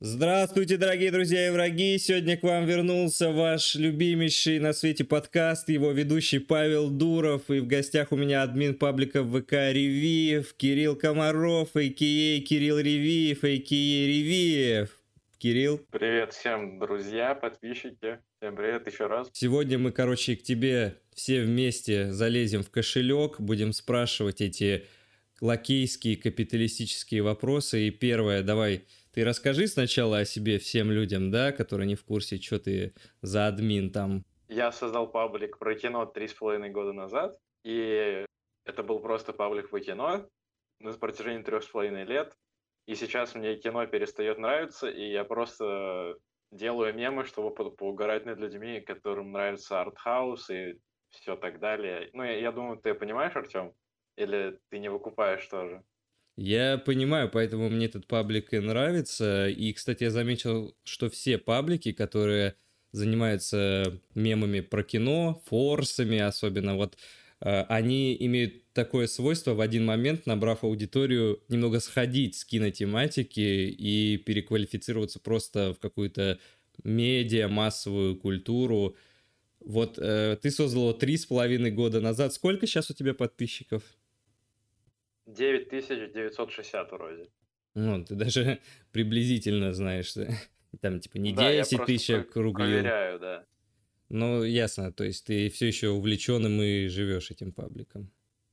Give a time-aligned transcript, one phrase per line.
[0.00, 1.96] Здравствуйте, дорогие друзья и враги!
[1.96, 7.66] Сегодня к вам вернулся ваш любимейший на свете подкаст, его ведущий Павел Дуров, и в
[7.66, 12.40] гостях у меня админ паблика ВК Ревиев, Кирилл Комаров, а.к.а.
[12.42, 13.72] Кирилл Ревиев, а.к.а.
[13.72, 14.90] Ревиев.
[15.38, 15.80] Кирилл.
[15.90, 18.18] Привет всем, друзья, подписчики.
[18.36, 19.30] Всем привет еще раз.
[19.32, 24.84] Сегодня мы, короче, к тебе все вместе залезем в кошелек, будем спрашивать эти
[25.40, 27.88] лакейские капиталистические вопросы.
[27.88, 28.84] И первое, давай
[29.16, 33.46] ты расскажи сначала о себе всем людям, да, которые не в курсе, что ты за
[33.46, 34.26] админ там.
[34.46, 38.26] Я создал паблик про кино три с половиной года назад, и
[38.66, 40.28] это был просто паблик по кино
[40.80, 42.36] на протяжении трех с половиной лет.
[42.86, 46.18] И сейчас мне кино перестает нравиться, и я просто
[46.52, 52.10] делаю мемы, чтобы по поугарать над людьми, которым нравится артхаус и все так далее.
[52.12, 53.72] Ну, я, я думаю, ты понимаешь, Артем?
[54.16, 55.82] Или ты не выкупаешь тоже?
[56.36, 59.48] Я понимаю, поэтому мне этот паблик и нравится.
[59.48, 62.56] И, кстати, я заметил, что все паблики, которые
[62.92, 66.98] занимаются мемами про кино, форсами особенно, вот
[67.40, 74.18] э, они имеют такое свойство в один момент, набрав аудиторию, немного сходить с кинотематики и
[74.18, 76.38] переквалифицироваться просто в какую-то
[76.84, 78.96] медиа, массовую культуру.
[79.60, 82.34] Вот э, ты создал его три с половиной года назад.
[82.34, 83.82] Сколько сейчас у тебя подписчиков?
[85.26, 87.28] 9960 вроде.
[87.74, 88.60] Ну, ты даже
[88.92, 90.14] приблизительно знаешь,
[90.80, 92.66] там типа не да, 10 тысяч округлил.
[92.66, 93.44] проверяю, да.
[94.08, 98.10] Ну, ясно, то есть ты все еще увлеченным и живешь этим пабликом.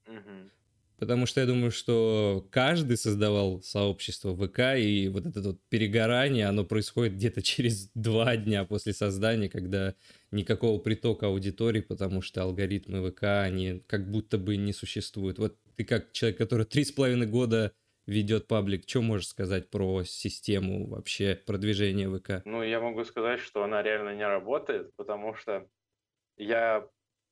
[0.08, 0.50] Угу.
[0.98, 6.64] Потому что я думаю, что каждый создавал сообщество ВК, и вот это вот перегорание, оно
[6.64, 9.96] происходит где-то через два дня после создания, когда
[10.32, 15.38] никакого притока аудитории, потому что алгоритмы ВК, они как будто бы не существуют.
[15.38, 17.74] Вот ты как человек, который три с половиной года
[18.06, 22.46] ведет паблик, что можешь сказать про систему вообще продвижения ВК?
[22.46, 25.68] Ну, я могу сказать, что она реально не работает, потому что
[26.38, 26.88] я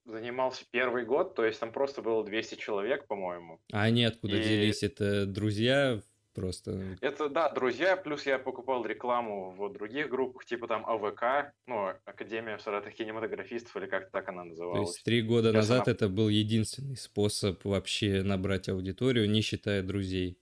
[0.06, 3.61] занимался первый год, то есть там просто было 200 человек, по-моему.
[3.71, 4.39] А они откуда и...
[4.39, 4.83] взялись?
[4.83, 6.02] Это друзья
[6.33, 6.97] просто?
[7.02, 12.58] Это, да, друзья, плюс я покупал рекламу в других группах, типа там АВК, ну, Академия
[12.58, 14.89] Саратов кинематографистов, или как-то так она называлась.
[14.89, 15.93] То есть три года Сейчас назад она...
[15.93, 20.37] это был единственный способ вообще набрать аудиторию, не считая друзей.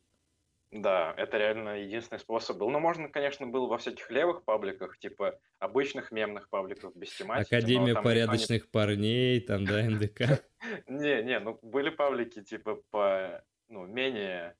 [0.71, 2.69] Да, это реально единственный способ был.
[2.69, 7.55] Ну, можно, конечно, было во всяких левых пабликах, типа обычных мемных пабликов без тематики.
[7.55, 8.69] Академия порядочных не...
[8.69, 10.43] парней, там, да, МДК.
[10.87, 14.55] Не, не, ну были паблики, типа, по, ну, менее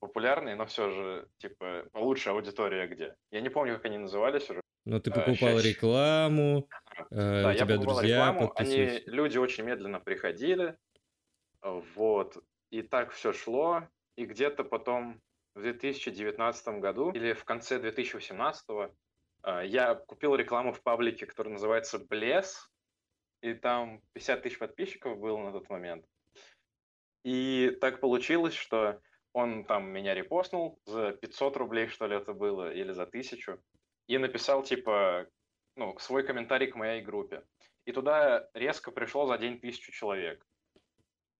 [0.00, 3.14] популярные, но все же, типа, получше аудитория где.
[3.30, 4.60] Я не помню, как они назывались уже.
[4.84, 6.68] Но ты а, покупал рекламу,
[7.10, 10.76] э, да, у тебя друзья рекламу, они, люди очень медленно приходили,
[11.62, 12.38] вот,
[12.70, 13.82] и так все шло,
[14.16, 15.20] и где-то потом
[15.54, 18.64] в 2019 году или в конце 2018
[19.42, 22.70] а, я купил рекламу в паблике, который называется Блес,
[23.42, 26.04] и там 50 тысяч подписчиков было на тот момент.
[27.24, 29.00] И так получилось, что
[29.32, 33.60] он там меня репостнул за 500 рублей, что ли, это было, или за тысячу,
[34.06, 35.26] и написал, типа,
[35.76, 37.42] ну, свой комментарий к моей группе.
[37.84, 40.44] И туда резко пришло за день тысячу человек.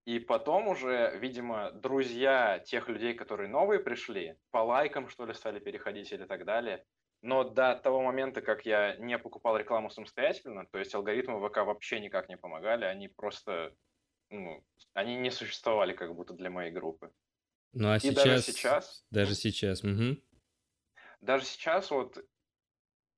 [0.06, 5.58] И потом уже, видимо, друзья тех людей, которые новые пришли, по лайкам, что ли, стали
[5.58, 6.82] переходить или так далее.
[7.20, 12.00] Но до того момента, как я не покупал рекламу самостоятельно, то есть алгоритмы ВК вообще
[12.00, 13.74] никак не помогали, они просто,
[14.30, 17.12] ну, они не существовали как будто для моей группы.
[17.72, 18.24] Ну а И сейчас...
[18.24, 19.04] даже сейчас...
[19.10, 20.16] Даже сейчас, угу.
[21.20, 22.18] Даже сейчас вот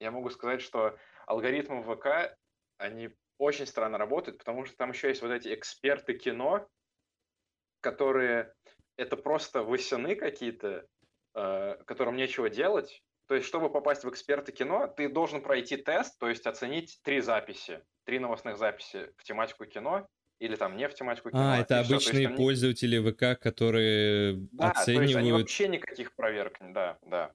[0.00, 2.36] я могу сказать, что алгоритмы ВК,
[2.78, 6.66] они очень странно работают, потому что там еще есть вот эти эксперты кино,
[7.80, 8.54] которые
[8.96, 10.86] это просто высяны какие-то,
[11.34, 13.02] э, которым нечего делать.
[13.26, 17.20] То есть, чтобы попасть в эксперты кино, ты должен пройти тест, то есть оценить три
[17.20, 20.08] записи, три новостных записи в тематику кино
[20.40, 21.52] или там не в тематику кино.
[21.52, 22.98] А, это обычные есть, пользователи.
[22.98, 24.86] ВК, которые да, оценивают...
[24.86, 27.32] то есть они вообще никаких проверок, да, да.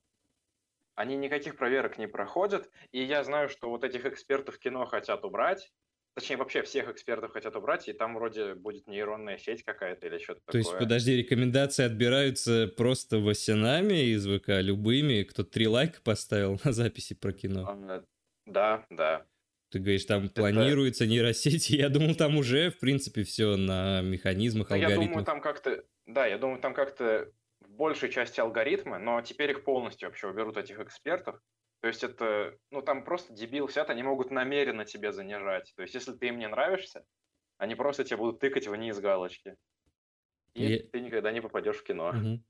[0.96, 5.72] Они никаких проверок не проходят, и я знаю, что вот этих экспертов кино хотят убрать,
[6.16, 10.40] Точнее, вообще всех экспертов хотят убрать, и там вроде будет нейронная сеть какая-то или что-то
[10.40, 10.60] То такое.
[10.62, 15.24] есть, подожди, рекомендации отбираются просто васянами из ВК, любыми?
[15.24, 17.68] Кто три лайка поставил на записи про кино?
[17.68, 18.04] А,
[18.46, 19.26] да, да.
[19.70, 20.34] Ты говоришь, там Это...
[20.36, 21.76] планируется нейросети.
[21.78, 25.04] Я думал, там уже, в принципе, все на механизмах, да, алгоритмах.
[25.04, 25.84] Я думаю, там как-то...
[26.06, 27.32] Да, я думаю, там как-то
[27.62, 31.42] в большей части алгоритмы, но теперь их полностью вообще уберут, этих экспертов.
[31.82, 35.74] То есть это, ну там просто дебил сидят, они могут намеренно тебя занижать.
[35.76, 37.06] То есть если ты им не нравишься,
[37.58, 39.56] они просто тебя будут тыкать вниз галочки.
[40.54, 40.88] И, и...
[40.88, 42.10] ты никогда не попадешь в кино.
[42.10, 42.44] Угу.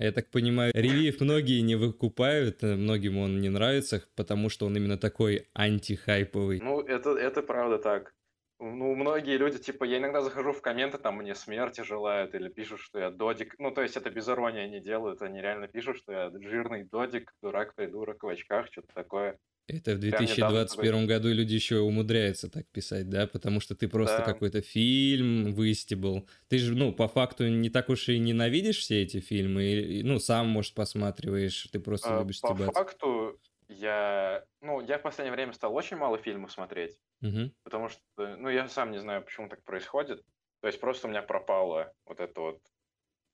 [0.00, 4.76] Я так понимаю, ревиев многие не выкупают, э, многим он не нравится, потому что он
[4.76, 6.60] именно такой антихайповый.
[6.60, 8.14] Ну, это, это правда так.
[8.60, 12.80] Ну, многие люди, типа, я иногда захожу в комменты, там мне смерти желают, или пишут,
[12.80, 13.56] что я додик.
[13.58, 17.32] Ну, то есть это без иронии они делают, они реально пишут, что я жирный додик,
[17.42, 19.38] дурак придурок в очках, что-то такое.
[19.68, 23.26] Это в 2021 году люди еще умудряются так писать, да?
[23.26, 24.24] Потому что ты просто да.
[24.24, 26.26] какой-то фильм выстебал.
[26.48, 30.18] Ты же, ну, по факту не так уж и ненавидишь все эти фильмы, и, ну,
[30.18, 32.72] сам, может, посматриваешь, ты просто а, любишь По стебаться.
[32.72, 33.38] факту
[33.68, 37.52] я, ну, я в последнее время стал очень мало фильмов смотреть, угу.
[37.62, 40.24] потому что, ну, я сам не знаю, почему так происходит.
[40.60, 42.60] То есть просто у меня пропало вот это вот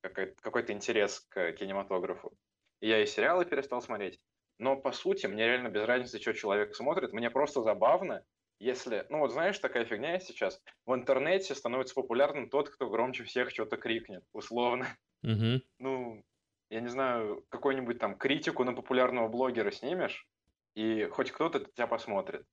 [0.03, 2.37] какой-то интерес к кинематографу.
[2.81, 4.21] И я и сериалы перестал смотреть.
[4.59, 7.13] Но по сути, мне реально без разницы, что человек смотрит.
[7.13, 8.25] Мне просто забавно,
[8.61, 10.61] если, ну вот знаешь, такая фигня сейчас.
[10.87, 14.87] В интернете становится популярным тот, кто громче всех что-то крикнет, условно.
[15.23, 15.63] Угу.
[15.81, 16.25] Ну,
[16.71, 20.27] я не знаю, какой-нибудь там критику на популярного блогера снимешь,
[20.75, 22.47] и хоть кто-то тебя посмотрит.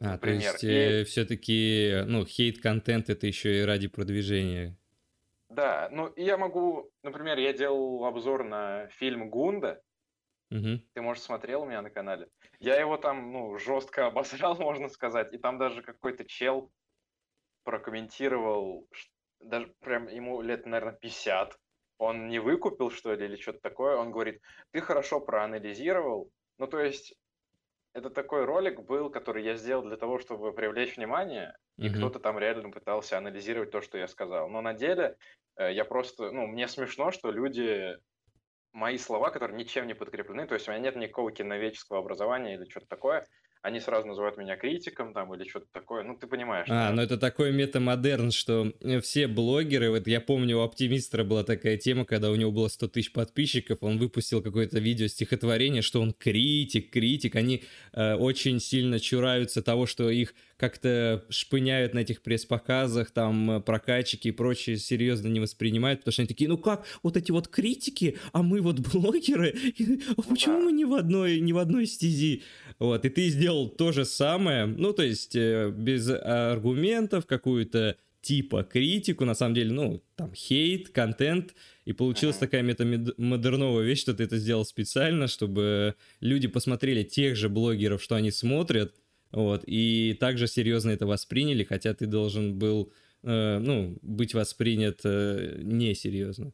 [0.00, 0.40] А, Например.
[0.40, 0.68] то есть и...
[0.68, 4.76] э, все-таки, ну, хейт-контент это еще и ради продвижения.
[5.48, 9.82] Да, ну, я могу, например, я делал обзор на фильм «Гунда»,
[10.52, 10.80] Угу.
[10.92, 12.28] Ты, может, смотрел у меня на канале?
[12.60, 15.32] Я его там, ну, жестко обосрал, можно сказать.
[15.32, 16.70] И там даже какой-то чел
[17.64, 18.88] прокомментировал,
[19.40, 21.58] даже прям ему лет, наверное, 50.
[21.98, 23.96] Он не выкупил, что ли, или что-то такое.
[23.96, 26.30] Он говорит, ты хорошо проанализировал.
[26.58, 27.14] Ну, то есть,
[27.94, 32.18] это такой ролик был, который я сделал для того, чтобы привлечь внимание, и mm кто-то
[32.18, 34.48] там реально пытался анализировать то, что я сказал.
[34.48, 35.16] Но на деле
[35.56, 37.96] э, я просто, ну, мне смешно, что люди
[38.72, 42.68] мои слова, которые ничем не подкреплены, то есть у меня нет никакого киноведческого образования или
[42.68, 43.26] что-то такое,
[43.62, 46.66] они сразу называют меня критиком там или что-то такое, ну ты понимаешь.
[46.68, 46.92] А, да?
[46.92, 51.76] ну это такой метамодерн, что э, все блогеры, вот я помню у Оптимистра была такая
[51.76, 56.12] тема, когда у него было 100 тысяч подписчиков, он выпустил какое-то видео стихотворение, что он
[56.12, 63.10] критик, критик, они э, очень сильно чураются того, что их как-то шпыняют на этих пресс-показах,
[63.10, 67.16] там э, прокачики и прочее серьезно не воспринимают, потому что они такие, ну как, вот
[67.16, 69.56] эти вот критики, а мы вот блогеры,
[70.16, 72.44] а почему мы не в одной, не в одной стези?
[72.78, 78.62] Вот, и ты сделал то же самое, ну то есть э, без аргументов, какую-то типа
[78.62, 81.56] критику, на самом деле, ну, там, хейт, контент,
[81.86, 87.48] и получилась такая метамодерновая вещь, что ты это сделал специально, чтобы люди посмотрели тех же
[87.48, 88.94] блогеров, что они смотрят,
[89.32, 92.92] вот, и также серьезно это восприняли, хотя ты должен был,
[93.22, 96.52] э, ну, быть воспринят э, несерьезно.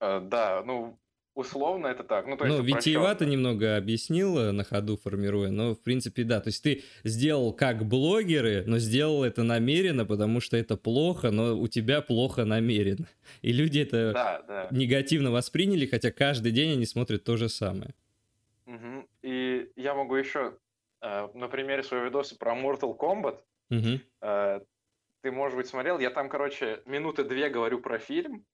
[0.00, 0.98] Э, да, ну,
[1.34, 2.26] условно это так.
[2.26, 6.40] Ну, то есть ну витиевато немного объяснил э, на ходу формируя, но в принципе да.
[6.40, 11.58] То есть ты сделал как блогеры, но сделал это намеренно, потому что это плохо, но
[11.58, 13.08] у тебя плохо намеренно.
[13.42, 14.68] И люди это да, да.
[14.70, 17.94] негативно восприняли, хотя каждый день они смотрят то же самое.
[18.66, 19.08] Угу.
[19.22, 20.54] И я могу еще
[21.02, 23.42] на примере своего видоса про Mortal Kombat.
[23.70, 24.64] Угу.
[25.22, 28.44] Ты, может быть, смотрел, я там, короче, минуты две говорю про фильм,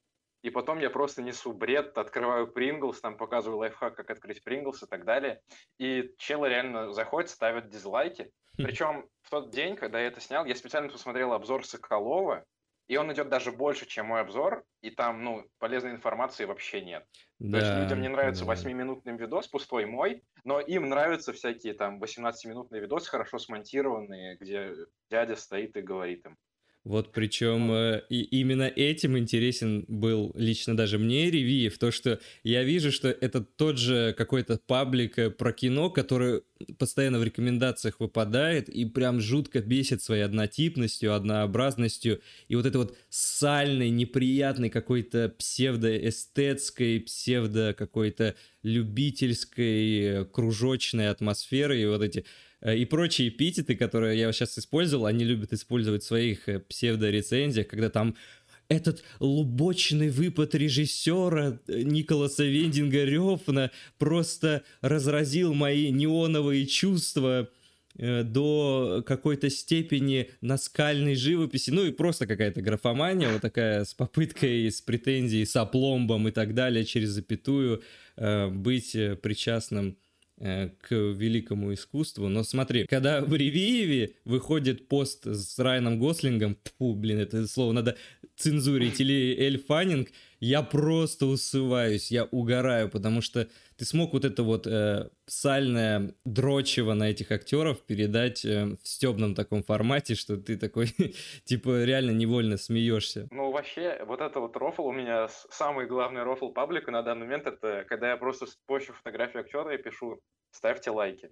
[0.42, 4.86] и потом я просто несу бред, открываю Принглс, там показываю лайфхак, как открыть Принглс и
[4.86, 5.40] так далее.
[5.78, 8.30] И челы реально заходят, ставят дизлайки.
[8.56, 8.64] Хм.
[8.64, 12.44] Причем в тот день, когда я это снял, я специально посмотрел обзор Соколова,
[12.88, 17.06] и он идет даже больше, чем мой обзор, и там, ну, полезной информации вообще нет.
[17.38, 18.52] Да, То есть людям не нравится да.
[18.52, 24.74] 8-минутный видос, пустой мой, но им нравятся всякие там 18-минутные видосы, хорошо смонтированные, где
[25.10, 26.36] дядя стоит и говорит им.
[26.84, 32.64] Вот причем э, и именно этим интересен был лично даже мне Ревиев, то, что я
[32.64, 36.42] вижу, что это тот же какой-то паблик э, про кино, который
[36.78, 42.20] постоянно в рекомендациях выпадает и прям жутко бесит своей однотипностью, однообразностью.
[42.48, 51.86] И вот этой вот сальной, неприятной какой-то псевдоэстетской, псевдо какой-то любительской, э, кружочной атмосферы и
[51.86, 52.24] вот эти
[52.64, 57.88] и прочие эпитеты, которые я сейчас использовал, они любят использовать в своих э, псевдорецензиях, когда
[57.88, 58.16] там
[58.68, 67.48] этот лубочный выпад режиссера э, Николаса Вендинга Рёфна просто разразил мои неоновые чувства
[67.96, 74.80] до какой-то степени наскальной живописи, ну и просто какая-то графомания, вот такая с попыткой, с
[74.80, 77.82] претензией, с опломбом и так далее, через запятую
[78.16, 80.07] быть причастным Э,
[80.38, 82.28] к великому искусству.
[82.28, 87.96] Но смотри, когда в Ревиеве выходит пост с Райаном Гослингом, фу, блин, это слово надо
[88.36, 94.42] цензурить, или Эль Фаннинг, я просто усываюсь, я угораю, потому что ты смог вот это
[94.42, 100.56] вот э, сальное дрочево на этих актеров передать э, в стебном таком формате, что ты
[100.56, 100.94] такой,
[101.44, 103.28] типа, реально невольно смеешься.
[103.30, 107.46] Ну, вообще, вот это вот рофл у меня самый главный рофл паблика на данный момент,
[107.46, 111.30] это когда я просто пощу фотографию актера и пишу «ставьте лайки».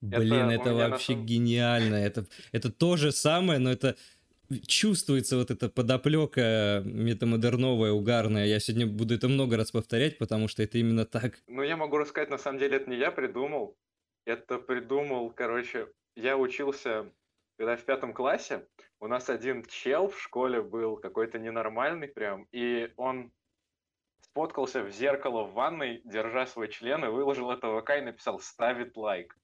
[0.00, 1.22] Блин, это, это вообще на...
[1.22, 1.94] гениально.
[1.94, 3.96] Это, это то же самое, но это
[4.66, 8.46] чувствуется вот эта подоплека метамодерновая, угарная.
[8.46, 11.40] Я сегодня буду это много раз повторять, потому что это именно так.
[11.46, 13.76] Ну, я могу рассказать, на самом деле, это не я придумал.
[14.24, 17.10] Это придумал, короче, я учился,
[17.56, 18.66] когда в пятом классе,
[19.00, 23.32] у нас один чел в школе был какой-то ненормальный прям, и он
[24.20, 28.38] сфоткался в зеркало в ванной, держа свой член, и выложил это в ВК и написал
[28.38, 29.36] «ставит лайк».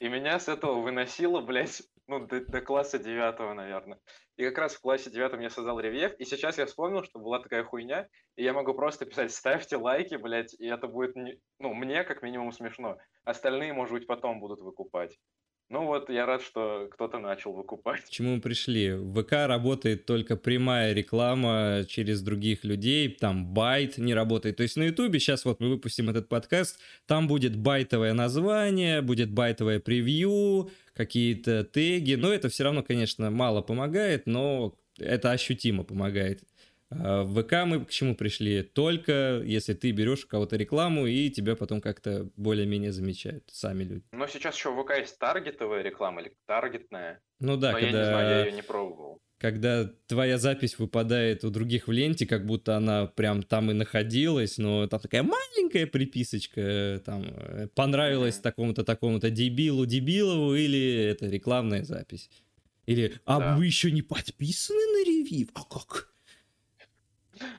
[0.00, 3.98] И меня с этого выносило, блядь, ну, до, до класса девятого, наверное.
[4.36, 7.40] И как раз в классе девятом я создал ревьев, и сейчас я вспомнил, что была
[7.40, 11.40] такая хуйня, и я могу просто писать «ставьте лайки», блядь, и это будет, не...
[11.58, 12.98] ну, мне как минимум смешно.
[13.24, 15.18] Остальные, может быть, потом будут выкупать.
[15.72, 18.02] Ну вот, я рад, что кто-то начал выкупать.
[18.02, 18.92] К чему мы пришли?
[18.92, 24.58] В ВК работает только прямая реклама через других людей, там байт не работает.
[24.58, 29.30] То есть на Ютубе сейчас вот мы выпустим этот подкаст, там будет байтовое название, будет
[29.30, 36.42] байтовое превью, какие-то теги, но это все равно, конечно, мало помогает, но это ощутимо помогает.
[37.00, 38.62] А в ВК мы к чему пришли?
[38.62, 44.04] Только если ты берешь у кого-то рекламу, и тебя потом как-то более-менее замечают сами люди.
[44.12, 47.20] Но сейчас еще в ВК есть таргетовая реклама или таргетная.
[47.40, 47.86] Ну да, Но когда...
[47.86, 49.20] я не знаю, я ее не пробовал.
[49.38, 54.56] Когда твоя запись выпадает у других в ленте, как будто она прям там и находилась,
[54.56, 58.42] но там такая маленькая приписочка, там э, понравилась mm-hmm.
[58.42, 62.30] такому-то такому-то дебилу дебилову или это рекламная запись.
[62.86, 63.56] Или, а да.
[63.56, 65.48] вы еще не подписаны на ревью?
[65.54, 66.12] А как?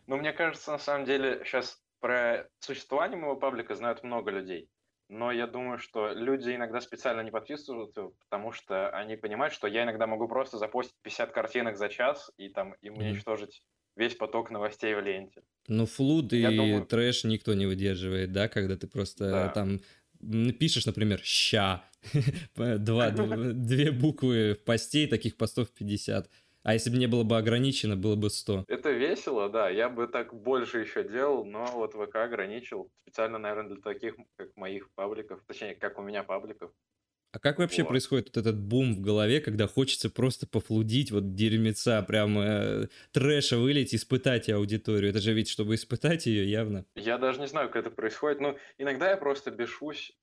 [0.07, 4.69] Ну, мне кажется, на самом деле, сейчас про существование моего паблика знают много людей.
[5.09, 9.83] Но я думаю, что люди иногда специально не подписываются, потому что они понимают, что я
[9.83, 13.61] иногда могу просто запостить 50 картинок за час и там им уничтожить
[13.95, 15.43] весь поток новостей в ленте.
[15.67, 16.85] Ну, флуд и думаю...
[16.85, 19.49] трэш никто не выдерживает, да, когда ты просто да.
[19.49, 19.81] там
[20.59, 21.83] пишешь, например, «ща»,
[22.55, 23.09] Два,
[23.53, 26.29] две буквы в посте, таких постов 50.
[26.63, 28.65] А если бы не было бы ограничено, было бы 100.
[28.67, 29.69] Это весело, да.
[29.69, 32.89] Я бы так больше еще делал, но вот ВК ограничил.
[33.03, 35.41] Специально, наверное, для таких, как моих пабликов.
[35.45, 36.71] Точнее, как у меня пабликов.
[37.33, 37.89] А как вообще вот.
[37.89, 43.57] происходит вот этот бум в голове, когда хочется просто пофлудить вот дерьмеца, прям э, трэша
[43.57, 45.09] вылить, испытать аудиторию?
[45.09, 46.85] Это же ведь, чтобы испытать ее, явно.
[46.95, 48.39] Я даже не знаю, как это происходит.
[48.39, 50.15] но иногда я просто бешусь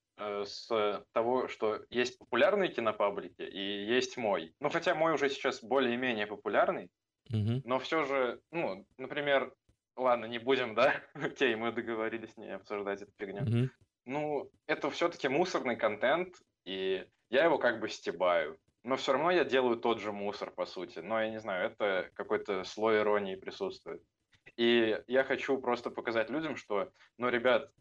[0.45, 4.53] с того, что есть популярные кинопаблики и есть мой.
[4.59, 6.89] Ну, хотя мой уже сейчас более-менее популярный,
[7.29, 7.61] угу.
[7.65, 9.53] но все же, ну, например,
[9.95, 13.41] ладно, не будем, да, окей, мы договорились не обсуждать эту фигню.
[13.41, 13.69] Угу.
[14.05, 16.35] Ну, это все-таки мусорный контент,
[16.65, 18.57] и я его как бы стебаю.
[18.83, 20.99] Но все равно я делаю тот же мусор, по сути.
[20.99, 24.01] Но я не знаю, это какой-то слой иронии присутствует.
[24.57, 27.71] И я хочу просто показать людям, что, ну, ребят,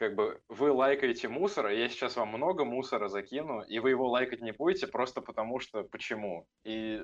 [0.00, 4.08] как бы вы лайкаете мусор, а я сейчас вам много мусора закину, и вы его
[4.08, 6.48] лайкать не будете просто потому что почему.
[6.64, 7.02] И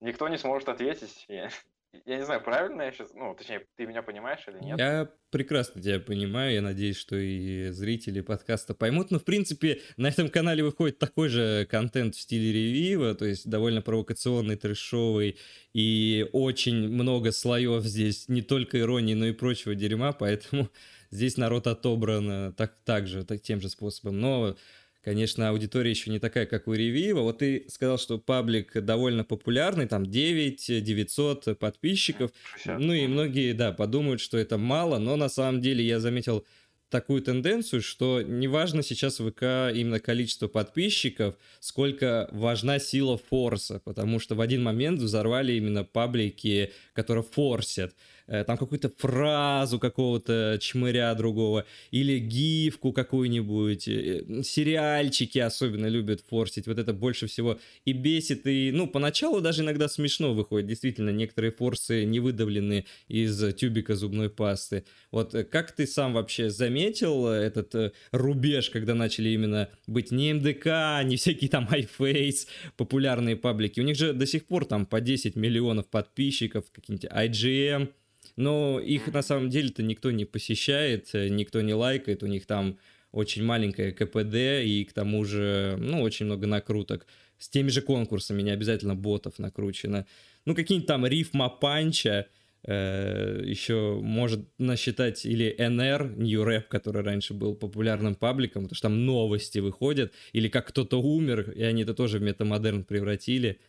[0.00, 1.26] никто не сможет ответить.
[1.28, 1.50] Я,
[2.06, 4.78] я не знаю, правильно я сейчас, ну, точнее, ты меня понимаешь или нет?
[4.78, 10.08] Я прекрасно тебя понимаю, я надеюсь, что и зрители подкаста поймут, но, в принципе, на
[10.08, 15.36] этом канале выходит такой же контент в стиле ревива, то есть довольно провокационный, трэшовый,
[15.74, 20.70] и очень много слоев здесь, не только иронии, но и прочего дерьма, поэтому
[21.12, 24.18] Здесь народ отобран э, так, так же, так, тем же способом.
[24.18, 24.56] Но,
[25.04, 27.20] конечно, аудитория еще не такая, как у Ревива.
[27.20, 32.30] Вот ты сказал, что паблик довольно популярный, там 9 900 подписчиков.
[32.54, 32.80] 60.
[32.80, 36.46] Ну и многие, да, подумают, что это мало, но на самом деле я заметил
[36.92, 43.80] такую тенденцию, что не важно сейчас в ВК именно количество подписчиков, сколько важна сила форса,
[43.84, 47.94] потому что в один момент взорвали именно паблики, которые форсят.
[48.26, 56.66] Э, там какую-то фразу какого-то чмыря другого, или гифку какую-нибудь, э, сериальчики особенно любят форсить,
[56.66, 61.52] вот это больше всего и бесит, и, ну, поначалу даже иногда смешно выходит, действительно, некоторые
[61.52, 64.84] форсы не выдавлены из тюбика зубной пасты.
[65.10, 71.04] Вот э, как ты сам вообще заметил этот рубеж, когда начали именно быть не МДК,
[71.04, 72.46] не всякие там iFace,
[72.76, 77.92] популярные паблики, у них же до сих пор там по 10 миллионов подписчиков, какие-нибудь IGM,
[78.36, 82.78] но их на самом деле-то никто не посещает, э, никто не лайкает, у них там
[83.12, 87.06] очень маленькое КПД и к тому же, ну, очень много накруток.
[87.38, 90.06] С теми же конкурсами, не обязательно ботов накручено.
[90.46, 92.28] Ну, какие-нибудь там рифма панча,
[92.64, 98.88] э, еще может насчитать или NR, New Rap, который раньше был популярным пабликом, потому что
[98.88, 103.60] там новости выходят, или как кто-то умер, и они это тоже в метамодерн превратили,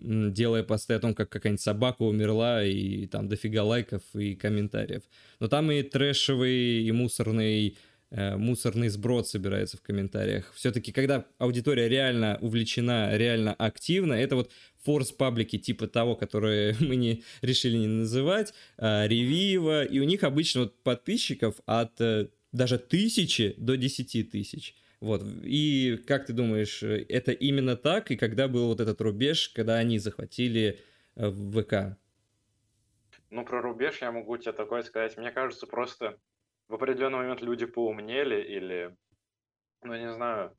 [0.00, 5.02] делая посты о том, как какая-нибудь собака умерла, и там дофига лайков и комментариев.
[5.40, 7.76] Но там и трэшевый, и мусорный
[8.10, 10.52] мусорный сброд собирается в комментариях.
[10.54, 14.50] Все-таки, когда аудитория реально увлечена, реально активна, это вот
[14.86, 20.22] форс паблики типа того, которые мы не решили не называть, а, ревива, и у них
[20.22, 24.76] обычно вот подписчиков от э, даже тысячи до десяти тысяч.
[25.00, 25.22] Вот.
[25.42, 28.10] И как ты думаешь, это именно так?
[28.10, 30.80] И когда был вот этот рубеж, когда они захватили
[31.16, 31.98] э, ВК?
[33.30, 35.16] Ну, про рубеж я могу тебе такое сказать.
[35.18, 36.16] Мне кажется, просто
[36.68, 38.96] в определенный момент люди поумнели или,
[39.82, 40.56] ну, не знаю,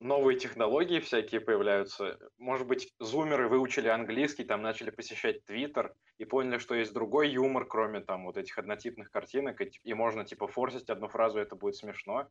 [0.00, 2.18] новые технологии всякие появляются.
[2.38, 7.66] Может быть, зумеры выучили английский, там начали посещать Твиттер и поняли, что есть другой юмор,
[7.66, 11.76] кроме там вот этих однотипных картинок, и, и можно типа форсить одну фразу, это будет
[11.76, 12.28] смешно.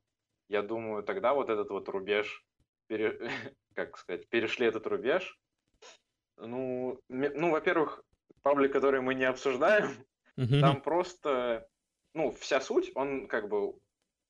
[0.47, 2.43] Я думаю, тогда вот этот вот рубеж,
[2.87, 3.19] пере...
[3.75, 5.37] как сказать, перешли этот рубеж.
[6.37, 8.03] Ну, ну во-первых,
[8.41, 11.67] паблик, который мы не обсуждаем, там просто
[12.15, 13.75] ну, вся суть, он как бы,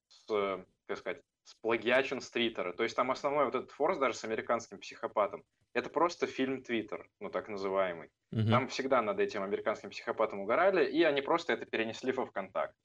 [0.07, 2.73] с, как сказать, сплагиачен с Твиттера.
[2.73, 7.07] То есть там основной вот этот форс даже с американским психопатом, это просто фильм Твиттер,
[7.19, 8.09] ну так называемый.
[8.31, 8.49] Угу.
[8.49, 12.75] Там всегда над этим американским психопатом угорали, и они просто это перенесли во ВКонтакт.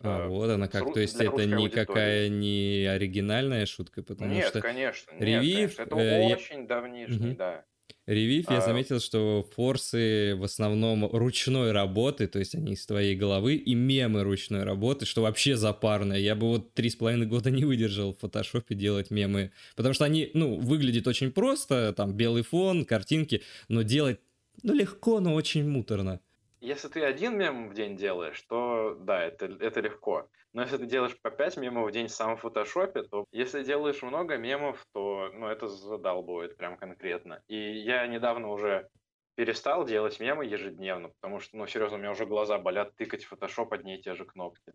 [0.00, 0.92] А, э, вот она как.
[0.92, 4.60] То есть это никакая не оригинальная шутка, потому нет, что...
[4.60, 5.82] Конечно, Ревив, нет, конечно.
[5.82, 6.66] Это э, очень я...
[6.66, 7.36] давнишний, угу.
[7.36, 7.64] да.
[8.06, 8.60] Ревив, я а...
[8.60, 14.24] заметил, что форсы в основном ручной работы, то есть они из твоей головы, и мемы
[14.24, 16.14] ручной работы, что вообще запарно.
[16.14, 20.04] Я бы вот три с половиной года не выдержал в фотошопе делать мемы, потому что
[20.04, 24.18] они, ну, выглядят очень просто, там белый фон, картинки, но делать,
[24.64, 26.20] ну, легко, но очень муторно.
[26.62, 30.30] Если ты один мем в день делаешь, то да, это, это легко.
[30.52, 34.00] Но если ты делаешь по 5 мемов в день в самом фотошопе, то если делаешь
[34.02, 37.42] много мемов, то ну, это задалбывает прям конкретно.
[37.48, 38.88] И я недавно уже
[39.34, 43.28] перестал делать мемы ежедневно, потому что, ну, серьезно, у меня уже глаза болят тыкать в
[43.30, 44.72] фотошоп одни и те же кнопки.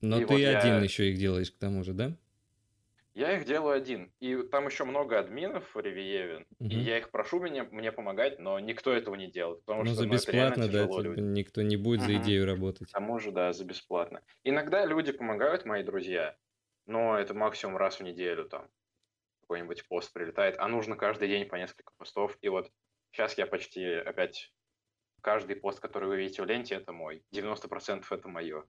[0.00, 0.80] Но и ты вот один я...
[0.80, 2.16] еще их делаешь к тому же, да?
[3.14, 4.10] Я их делаю один.
[4.20, 6.46] И там еще много админов в Ревиеве.
[6.58, 6.68] Угу.
[6.70, 9.62] И я их прошу мне, мне помогать, но никто этого не делает.
[9.64, 12.06] Потому ну, что, за ну, бесплатно, да, типа, никто не будет угу.
[12.06, 12.88] за идею работать.
[12.88, 14.22] К тому же, да, за бесплатно.
[14.44, 16.36] Иногда люди помогают, мои друзья,
[16.86, 18.68] но это максимум раз в неделю там
[19.42, 22.38] какой-нибудь пост прилетает, а нужно каждый день по несколько постов.
[22.40, 22.70] И вот
[23.10, 24.50] сейчас я почти опять
[25.20, 27.22] каждый пост, который вы видите в ленте, это мой.
[27.32, 28.64] 90% это мое.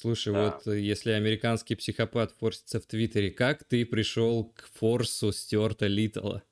[0.00, 0.44] Слушай, да.
[0.44, 6.44] вот э, если американский психопат форсится в Твиттере, как ты пришел к форсу Стюарта Литтла?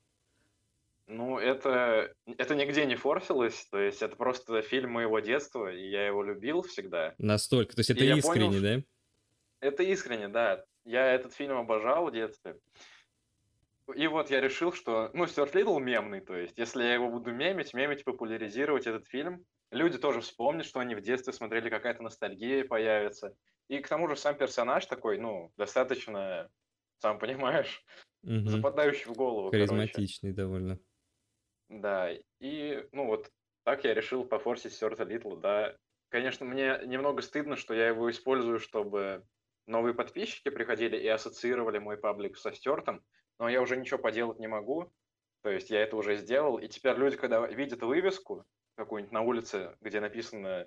[1.07, 6.09] Ну, это, это нигде не форсилось, то есть это просто фильм моего детства, и я
[6.09, 7.15] его любил всегда.
[7.19, 8.83] Настолько, то есть это и искренне, понял, да?
[9.61, 10.65] Это искренне, да.
[10.85, 12.59] Я этот фильм обожал в детстве.
[13.95, 17.31] И вот я решил, что, ну, Стюарт Литл мемный, то есть если я его буду
[17.31, 22.65] мемить, мемить, популяризировать этот фильм, люди тоже вспомнят, что они в детстве смотрели, какая-то ностальгия
[22.65, 23.37] появится.
[23.69, 26.49] И к тому же сам персонаж такой, ну, достаточно,
[26.99, 27.85] сам понимаешь,
[28.23, 28.49] угу.
[28.49, 29.51] западающий в голову.
[29.51, 30.43] Харизматичный короче.
[30.43, 30.79] довольно.
[31.69, 33.31] Да, и, ну, вот
[33.65, 35.77] так я решил пофорсить Стюарта Литла, да.
[36.09, 39.25] Конечно, мне немного стыдно, что я его использую, чтобы
[39.67, 43.05] новые подписчики приходили и ассоциировали мой паблик со Стюартом,
[43.41, 44.93] но я уже ничего поделать не могу.
[45.43, 48.45] То есть я это уже сделал, и теперь люди, когда видят вывеску,
[48.77, 50.67] какую-нибудь на улице, где написано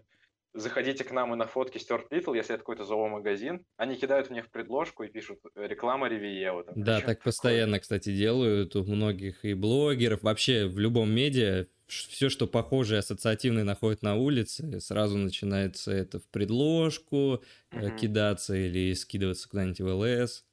[0.54, 4.41] заходите к нам и на фотки Стюарт Литл, если это какой-то зоомагазин, они кидают мне
[4.41, 6.63] в предложку и пишут реклама Ривье.
[6.76, 12.48] да, так постоянно, кстати, делают у многих и блогеров, вообще в любом медиа, все, что
[12.48, 17.41] похожее, ассоциативное находят на улице, сразу начинается это в предложку
[17.72, 17.91] угу.
[18.00, 20.45] кидаться или скидываться куда-нибудь в ЛС.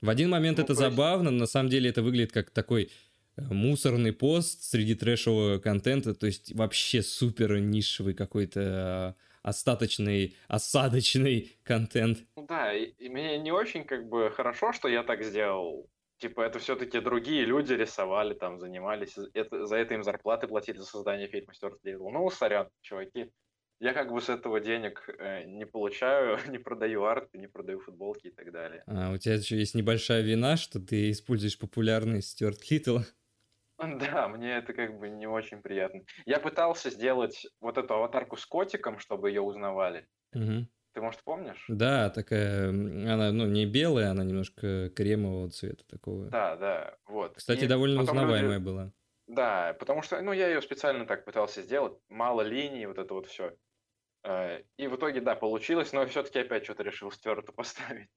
[0.00, 0.90] В один момент ну, это просто...
[0.90, 2.90] забавно, на самом деле это выглядит как такой
[3.50, 12.18] мусорный пост среди трэшевого контента, то есть вообще супер нишевый какой-то а, остаточный, осадочный контент.
[12.36, 15.88] Ну да, и, и мне не очень как бы хорошо, что я так сделал.
[16.18, 20.84] Типа это все-таки другие люди рисовали, там занимались, это, за это им зарплаты платили за
[20.84, 22.08] создание фильма Стюарт Литл.
[22.10, 23.30] Ну, сорян, чуваки.
[23.80, 28.26] Я как бы с этого денег э, не получаю, не продаю арт, не продаю футболки
[28.26, 28.82] и так далее.
[28.86, 32.98] А у тебя еще есть небольшая вина, что ты используешь популярный Стюарт Литл.
[33.78, 36.02] Да, мне это как бы не очень приятно.
[36.26, 40.08] Я пытался сделать вот эту аватарку с котиком, чтобы ее узнавали.
[40.34, 40.66] Угу.
[40.94, 41.64] Ты, может, помнишь?
[41.68, 46.26] Да, такая, она, ну, не белая, она немножко кремового цвета такого.
[46.26, 47.36] Да, да, вот.
[47.36, 48.64] Кстати, И довольно узнаваемая люди...
[48.64, 48.92] была.
[49.28, 53.26] Да, потому что, ну, я ее специально так пытался сделать, мало линий, вот это вот
[53.26, 53.54] все.
[54.24, 58.08] Э, и в итоге, да, получилось, но все-таки опять что-то решил стюарта поставить.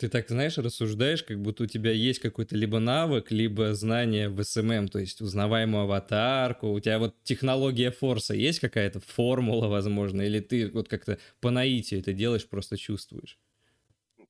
[0.00, 4.42] Ты так, знаешь, рассуждаешь, как будто у тебя есть какой-то либо навык, либо знание в
[4.42, 10.40] СММ, то есть узнаваемую аватарку, у тебя вот технология форса есть какая-то, формула, возможно, или
[10.40, 13.38] ты вот как-то по наитию это делаешь, просто чувствуешь?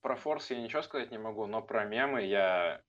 [0.01, 2.83] Про форс я ничего сказать не могу, но про мемы я,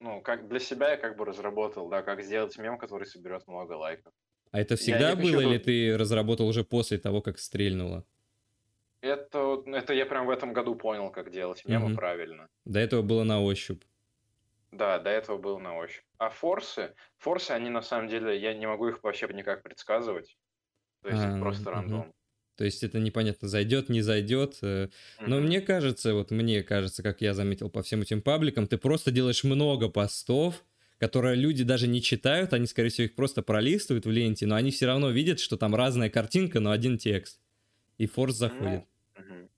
[0.00, 3.74] ну, как для себя я как бы разработал, да, как сделать мем, который соберет много
[3.74, 4.14] лайков.
[4.50, 8.06] А это всегда было, или ты разработал уже после того, как стрельнуло?
[9.00, 11.96] Это, это я прям в этом году понял, как делать мемы угу.
[11.96, 12.48] правильно.
[12.64, 13.82] До этого было на ощупь.
[14.72, 16.04] Да, до этого было на ощупь.
[16.18, 20.36] А форсы, форсы, они на самом деле, я не могу их вообще никак предсказывать.
[21.02, 22.00] То есть а, это просто рандом.
[22.00, 22.14] Угу.
[22.56, 24.58] То есть это непонятно, зайдет, не зайдет.
[24.62, 24.88] Э.
[25.20, 25.40] Но mm-hmm.
[25.40, 29.44] мне кажется, вот мне кажется, как я заметил по всем этим пабликам, ты просто делаешь
[29.44, 30.64] много постов,
[30.98, 34.72] которые люди даже не читают, они, скорее всего, их просто пролистывают в ленте, но они
[34.72, 37.38] все равно видят, что там разная картинка, но один текст
[37.98, 38.84] и форс заходит.
[39.16, 39.48] Ну,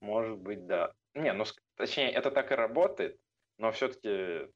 [0.00, 0.92] может быть, да.
[1.14, 1.44] Не, ну,
[1.76, 3.18] точнее, это так и работает,
[3.58, 4.50] но все-таки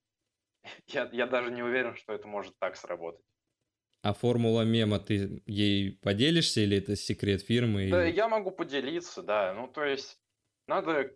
[0.89, 3.25] я, я даже не уверен, что это может так сработать.
[4.03, 7.91] А формула мема, ты ей поделишься или это секрет фирмы?
[7.91, 9.53] Да, я могу поделиться, да.
[9.55, 10.19] Ну, то есть,
[10.67, 11.13] надо...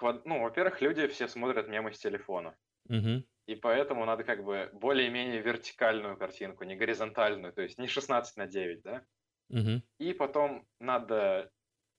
[0.00, 2.56] Ну, во-первых, люди все смотрят мемы с телефона.
[2.88, 3.24] Угу.
[3.46, 8.46] И поэтому надо как бы более-менее вертикальную картинку, не горизонтальную, то есть не 16 на
[8.46, 9.04] 9, да?
[9.52, 9.82] Угу.
[9.98, 11.50] И потом надо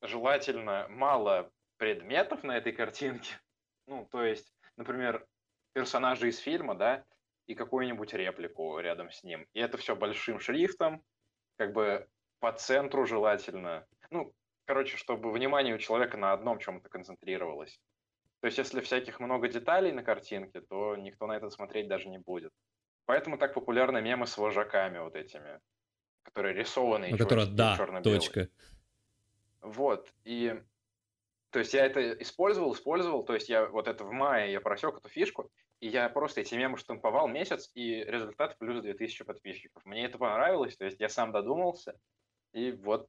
[0.02, 3.36] желательно мало предметов на этой картинке.
[3.86, 5.28] Ну, то есть, например,
[5.74, 7.04] персонажи из фильма, да,
[7.48, 9.46] и какую-нибудь реплику рядом с ним.
[9.54, 11.04] И это все большим шрифтом,
[11.58, 12.08] как бы
[12.40, 13.86] по центру желательно.
[14.10, 17.78] Ну, короче, чтобы внимание у человека на одном чем-то концентрировалось.
[18.40, 22.20] То есть, если всяких много деталей на картинке, то никто на это смотреть даже не
[22.20, 22.54] будет.
[23.06, 25.60] Поэтому так популярны мемы с вожаками вот этими
[26.24, 27.12] которые рисованные.
[27.12, 28.50] Ну, которая, да, точка.
[29.62, 30.60] Вот, и
[31.52, 34.98] то есть я это использовал, использовал, то есть я вот это в мае я просек
[34.98, 39.86] эту фишку, и я просто эти мемы штамповал месяц, и результат плюс 2000 подписчиков.
[39.86, 41.96] Мне это понравилось, то есть я сам додумался,
[42.54, 43.08] и вот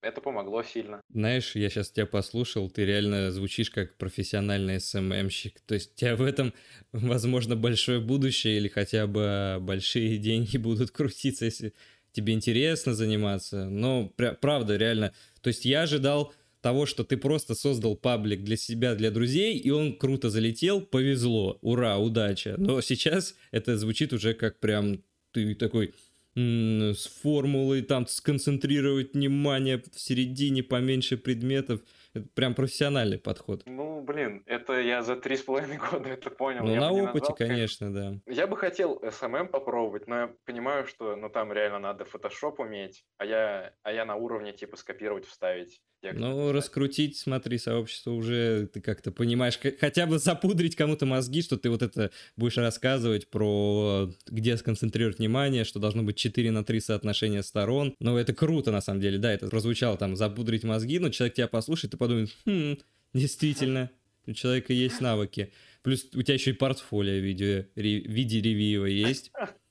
[0.00, 1.00] это помогло сильно.
[1.08, 5.60] Знаешь, я сейчас тебя послушал, ты реально звучишь как профессиональный СММщик.
[5.62, 6.54] То есть у тебя в этом,
[6.92, 11.74] возможно, большое будущее или хотя бы большие деньги будут крутиться, если
[12.12, 13.68] тебе интересно заниматься.
[13.68, 15.12] Но правда, реально.
[15.40, 19.70] То есть я ожидал того, что ты просто создал паблик для себя, для друзей, и
[19.70, 22.56] он круто залетел, повезло, ура, удача.
[22.58, 25.94] Но сейчас это звучит уже как прям ты такой
[26.34, 31.80] с формулой, там сконцентрировать внимание в середине поменьше предметов.
[32.14, 33.62] Это прям профессиональный подход.
[33.66, 36.64] Ну, блин, это я за три с половиной года это понял.
[36.64, 38.14] Ну, я на опыте, назвал, конечно, да.
[38.26, 43.04] Я бы хотел SMM попробовать, но я понимаю, что ну, там реально надо Photoshop уметь,
[43.18, 45.80] а я, а я на уровне типа скопировать, вставить.
[46.00, 51.56] Текст, ну, раскрутить, смотри, сообщество уже ты как-то понимаешь, хотя бы запудрить кому-то мозги, что
[51.56, 56.80] ты вот это будешь рассказывать про где сконцентрировать внимание, что должно быть 4 на 3
[56.80, 57.96] соотношения сторон.
[57.98, 61.48] Ну, это круто, на самом деле, да, это прозвучало там запудрить мозги, но человек тебя
[61.48, 62.76] послушает и подумает, хм,
[63.12, 63.90] действительно,
[64.26, 65.52] у человека есть навыки.
[65.82, 69.32] Плюс у тебя еще и портфолио в виде ревью есть.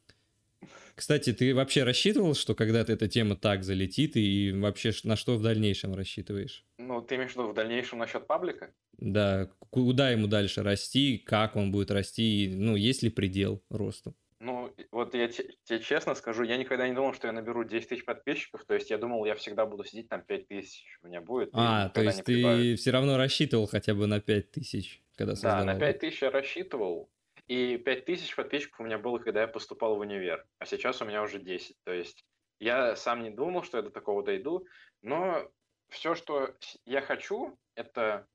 [0.98, 5.44] Кстати, ты вообще рассчитывал, что когда-то эта тема так залетит, и вообще на что в
[5.44, 6.66] дальнейшем рассчитываешь?
[6.80, 8.74] Ну, ты имеешь в виду в дальнейшем насчет паблика?
[8.94, 14.16] Да, куда ему дальше расти, как он будет расти, ну, есть ли предел росту?
[14.40, 18.04] Ну, вот я тебе честно скажу, я никогда не думал, что я наберу 10 тысяч
[18.04, 21.50] подписчиков, то есть я думал, я всегда буду сидеть там 5 тысяч у меня будет.
[21.54, 22.80] А, то есть ты прибавит.
[22.80, 25.64] все равно рассчитывал хотя бы на 5 тысяч, когда создавал?
[25.64, 27.12] Да, на 5 тысяч я рассчитывал,
[27.48, 31.22] и 5000 подписчиков у меня было, когда я поступал в универ, а сейчас у меня
[31.22, 31.76] уже 10.
[31.84, 32.26] То есть
[32.60, 34.66] я сам не думал, что я до такого дойду,
[35.02, 35.50] но
[35.90, 36.54] все, что
[36.86, 38.28] я хочу, это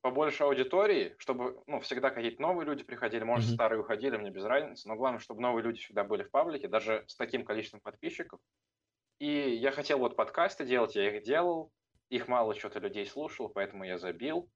[0.00, 3.54] побольше аудитории, чтобы ну, всегда какие-то новые люди приходили, может, mm-hmm.
[3.54, 7.04] старые уходили, мне без разницы, но главное, чтобы новые люди всегда были в паблике, даже
[7.08, 8.40] с таким количеством подписчиков.
[9.18, 11.72] И я хотел вот подкасты делать, я их делал,
[12.10, 14.48] их мало что-то людей слушал, поэтому я забил.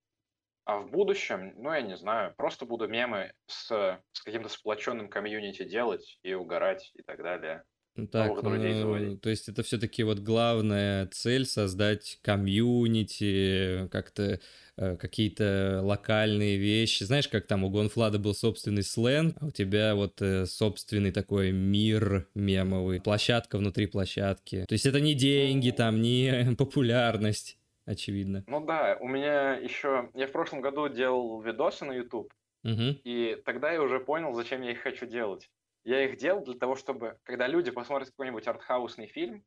[0.64, 3.66] А в будущем, ну, я не знаю, просто буду мемы с,
[4.12, 7.64] с каким-то сплоченным комьюнити делать и угорать и так далее.
[7.94, 14.40] Ну так, ну, то есть это все-таки вот главная цель создать комьюнити, как-то
[14.78, 17.02] э, какие-то локальные вещи.
[17.02, 21.52] Знаешь, как там у Гонфлада был собственный сленг, а у тебя вот э, собственный такой
[21.52, 24.64] мир мемовый, площадка внутри площадки.
[24.66, 28.44] То есть это не деньги, ну там не популярность очевидно.
[28.46, 30.10] Ну да, у меня еще...
[30.14, 32.32] Я в прошлом году делал видосы на YouTube,
[32.64, 33.00] угу.
[33.04, 35.50] и тогда я уже понял, зачем я их хочу делать.
[35.84, 39.44] Я их делал для того, чтобы, когда люди посмотрят какой-нибудь артхаусный фильм,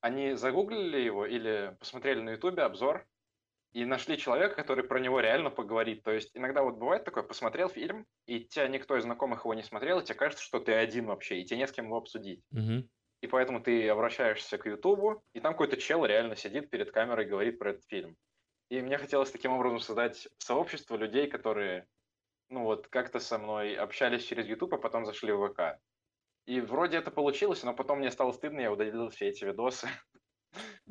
[0.00, 3.06] они загуглили его или посмотрели на ютубе обзор
[3.72, 6.02] и нашли человека, который про него реально поговорит.
[6.02, 9.62] То есть иногда вот бывает такое, посмотрел фильм, и тебя никто из знакомых его не
[9.62, 12.42] смотрел, и тебе кажется, что ты один вообще, и тебе не с кем его обсудить.
[12.50, 12.88] Угу.
[13.20, 17.28] И поэтому ты обращаешься к Ютубу, и там какой-то чел реально сидит перед камерой и
[17.28, 18.16] говорит про этот фильм.
[18.70, 21.86] И мне хотелось таким образом создать сообщество людей, которые,
[22.48, 25.80] ну вот, как-то со мной общались через YouTube, а потом зашли в ВК.
[26.46, 29.88] И вроде это получилось, но потом мне стало стыдно, я удалил все эти видосы.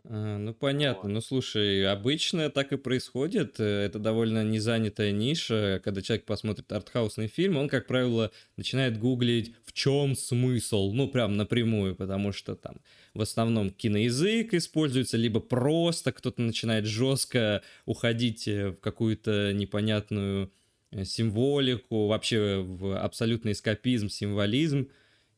[0.06, 1.04] А, ну понятно.
[1.04, 1.14] Вот.
[1.14, 3.60] Ну слушай, обычно так и происходит.
[3.60, 5.82] Э, это довольно незанятая ниша.
[5.84, 10.92] Когда человек посмотрит артхаусный фильм, он, как правило, начинает гуглить, в чем смысл.
[10.94, 12.78] Ну, прям напрямую, потому что там
[13.14, 20.52] в основном киноязык используется, либо просто кто-то начинает жестко уходить э, в какую-то непонятную
[20.92, 24.90] э, символику, вообще в абсолютный эскапизм, символизм.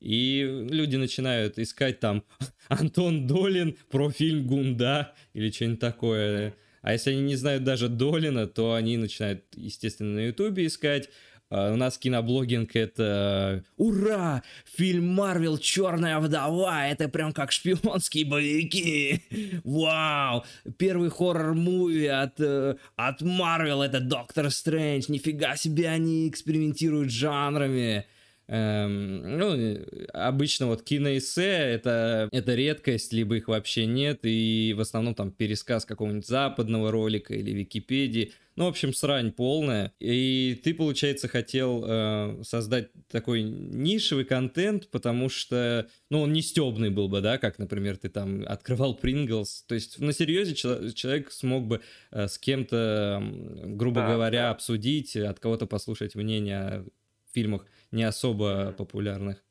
[0.01, 2.23] И люди начинают искать там
[2.67, 6.55] Антон Долин про фильм «Гунда» или что-нибудь такое.
[6.81, 11.09] А если они не знают даже Долина, то они начинают, естественно, на Ютубе искать.
[11.51, 14.41] А у нас киноблогинг это «Ура!
[14.63, 19.21] Фильм Марвел «Черная вдова» это прям как шпионские боевики!
[19.65, 20.45] Вау!
[20.77, 25.05] Первый хоррор-муви от, э, от Марвел это Доктор Стрэндж!
[25.09, 28.05] Нифига себе они экспериментируют жанрами!
[28.47, 29.77] Эм, ну,
[30.13, 35.85] обычно вот киноэссе это, это редкость, либо их вообще нет, и в основном там пересказ
[35.85, 38.33] какого-нибудь западного ролика или Википедии.
[38.57, 39.93] Ну, в общем, срань полная.
[40.01, 46.89] И ты, получается, хотел э, создать такой нишевый контент, потому что, ну, он не стебный
[46.89, 49.63] был бы, да, как, например, ты там открывал Принглс.
[49.63, 53.23] То есть на серьезе человек смог бы э, с кем-то,
[53.67, 54.51] грубо да, говоря, да.
[54.51, 56.85] обсудить, от кого-то послушать мнение о
[57.33, 59.43] фильмах не особо популярных,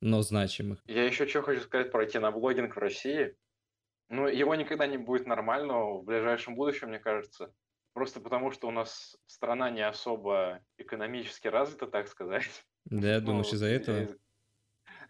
[0.00, 0.82] но значимых.
[0.86, 3.36] Я еще что хочу сказать про киноблогинг в России.
[4.10, 7.52] Ну, его никогда не будет нормального в ближайшем будущем, мне кажется.
[7.92, 12.48] Просто потому, что у нас страна не особо экономически развита, так сказать.
[12.84, 14.08] Да, думаешь, ну, из-за этого?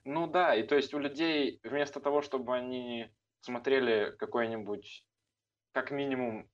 [0.05, 3.11] Ну да, и то есть у людей вместо того, чтобы они
[3.41, 5.07] смотрели какой-нибудь,
[5.73, 6.51] как минимум,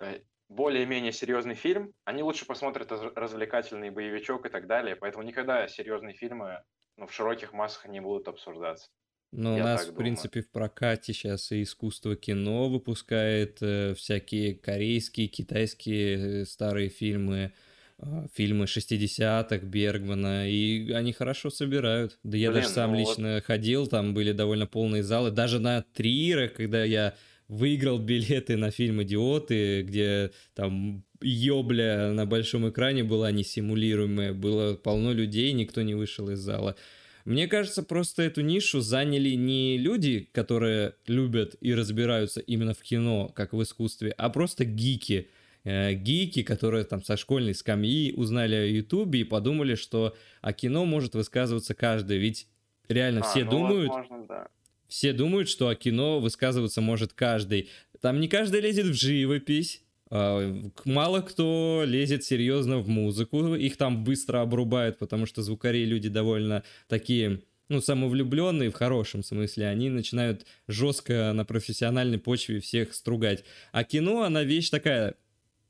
[0.00, 6.14] э, более-менее серьезный фильм, они лучше посмотрят развлекательный боевичок и так далее, поэтому никогда серьезные
[6.14, 6.62] фильмы
[6.96, 8.88] ну, в широких массах не будут обсуждаться.
[9.32, 14.56] Но Я у нас, в принципе, в прокате сейчас и искусство кино выпускает э, всякие
[14.56, 17.52] корейские, китайские э, старые фильмы,
[17.98, 22.18] э, фильмы 60-х Бергмана, и они хорошо собирают.
[22.24, 23.44] Да я Блин, даже сам ну лично вот...
[23.44, 27.14] ходил, там были довольно полные залы, даже на триерах, когда я
[27.50, 35.12] выиграл билеты на фильм «Идиоты», где там ёбля на большом экране была несимулируемая, было полно
[35.12, 36.76] людей, никто не вышел из зала.
[37.24, 43.28] Мне кажется, просто эту нишу заняли не люди, которые любят и разбираются именно в кино,
[43.34, 45.28] как в искусстве, а просто гики.
[45.64, 50.84] Э, гики, которые там со школьной скамьи узнали о Ютубе и подумали, что о кино
[50.86, 52.18] может высказываться каждый.
[52.18, 52.46] Ведь
[52.88, 53.88] реально а, все ну, думают...
[53.88, 54.48] Возможно, да
[54.90, 57.70] все думают, что о кино высказываться может каждый.
[58.00, 64.02] Там не каждый лезет в живопись, а, Мало кто лезет серьезно в музыку, их там
[64.02, 70.44] быстро обрубают, потому что звукари люди довольно такие, ну, самовлюбленные в хорошем смысле, они начинают
[70.66, 73.44] жестко на профессиональной почве всех стругать.
[73.70, 75.14] А кино, она вещь такая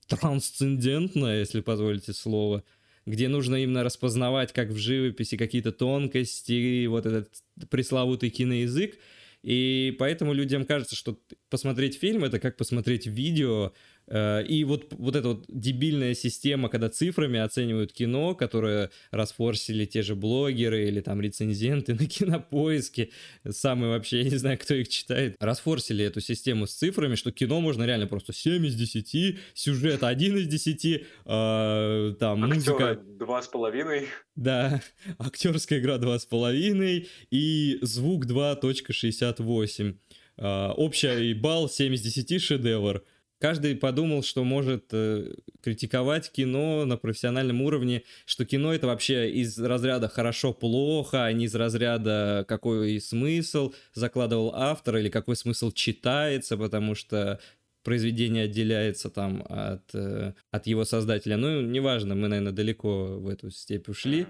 [0.08, 2.64] трансцендентная, если позволите слово,
[3.10, 7.32] где нужно именно распознавать, как в живописи, какие-то тонкости, вот этот
[7.68, 8.98] пресловутый киноязык.
[9.42, 11.18] И поэтому людям кажется, что
[11.48, 13.72] посмотреть фильм это как посмотреть видео,
[14.10, 20.16] и вот, вот эта вот дебильная система, когда цифрами оценивают кино, которое расфорсили те же
[20.16, 23.10] блогеры или там рецензенты на кинопоиске,
[23.48, 27.60] самые вообще, я не знаю, кто их читает, расфорсили эту систему с цифрами, что кино
[27.60, 33.00] можно реально просто 7 из 10, сюжет 1 из 10, э, там музыка...
[33.20, 34.06] Два с половиной.
[34.34, 34.80] Да,
[35.18, 39.96] актерская игра 2,5 и звук 2.68.
[40.38, 43.04] Э, общий балл 7 из 10 шедевр
[43.40, 49.58] каждый подумал, что может э, критиковать кино на профессиональном уровне, что кино это вообще из
[49.58, 56.94] разряда хорошо-плохо, а не из разряда какой смысл закладывал автор или какой смысл читается, потому
[56.94, 57.40] что
[57.82, 61.36] произведение отделяется там от, э, от его создателя.
[61.36, 64.26] Ну, неважно, мы, наверное, далеко в эту степь ушли.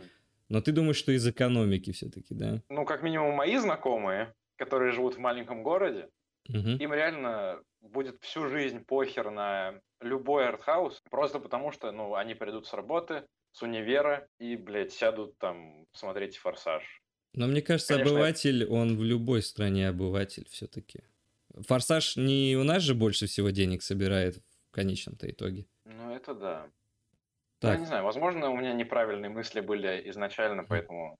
[0.49, 2.63] Но ты думаешь, что из экономики все-таки, да?
[2.69, 6.09] Ну, как минимум, мои знакомые, которые живут в маленьком городе,
[6.49, 6.71] угу.
[6.71, 12.67] им реально будет всю жизнь похер на любой артхаус, просто потому что, ну, они придут
[12.67, 17.03] с работы, с универа и, блядь, сядут там смотреть «Форсаж».
[17.33, 21.03] Но мне кажется, Конечно, обыватель, он в любой стране обыватель все-таки.
[21.67, 24.37] «Форсаж» не у нас же больше всего денег собирает
[24.69, 25.67] в конечном-то итоге.
[25.85, 26.71] Ну, это да.
[27.61, 27.75] Так.
[27.75, 31.19] Я не знаю, возможно, у меня неправильные мысли были изначально, поэтому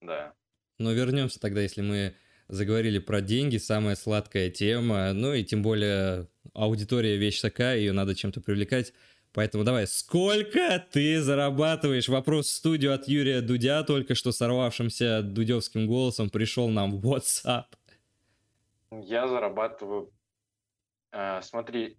[0.00, 0.34] да.
[0.78, 2.16] Но вернемся тогда, если мы
[2.48, 8.14] заговорили про деньги, самая сладкая тема, ну и тем более аудитория вещь такая, ее надо
[8.14, 8.92] чем-то привлекать.
[9.32, 12.08] Поэтому давай, сколько ты зарабатываешь?
[12.08, 17.64] Вопрос в студию от Юрия Дудя, только что сорвавшимся дудевским голосом пришел нам в WhatsApp.
[18.90, 20.12] Я зарабатываю,
[21.12, 21.96] э, смотри,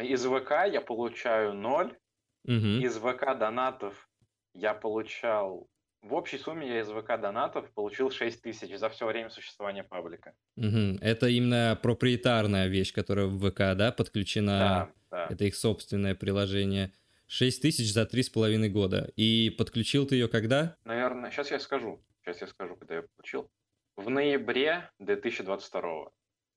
[0.00, 1.96] из ВК я получаю ноль,
[2.44, 2.54] угу.
[2.54, 4.08] из ВК донатов
[4.54, 5.68] я получал
[6.06, 10.34] в общей сумме я из ВК донатов получил 6 тысяч за все время существования паблика.
[10.56, 10.98] Угу.
[11.00, 14.58] Это именно проприетарная вещь, которая в ВК, да, подключена?
[14.58, 15.26] Да, да.
[15.30, 16.92] Это их собственное приложение.
[17.26, 19.10] 6 тысяч за три с половиной года.
[19.16, 20.76] И подключил ты ее когда?
[20.84, 22.00] Наверное, сейчас я скажу.
[22.24, 23.50] Сейчас я скажу, когда я получил.
[23.96, 26.10] В ноябре 2022.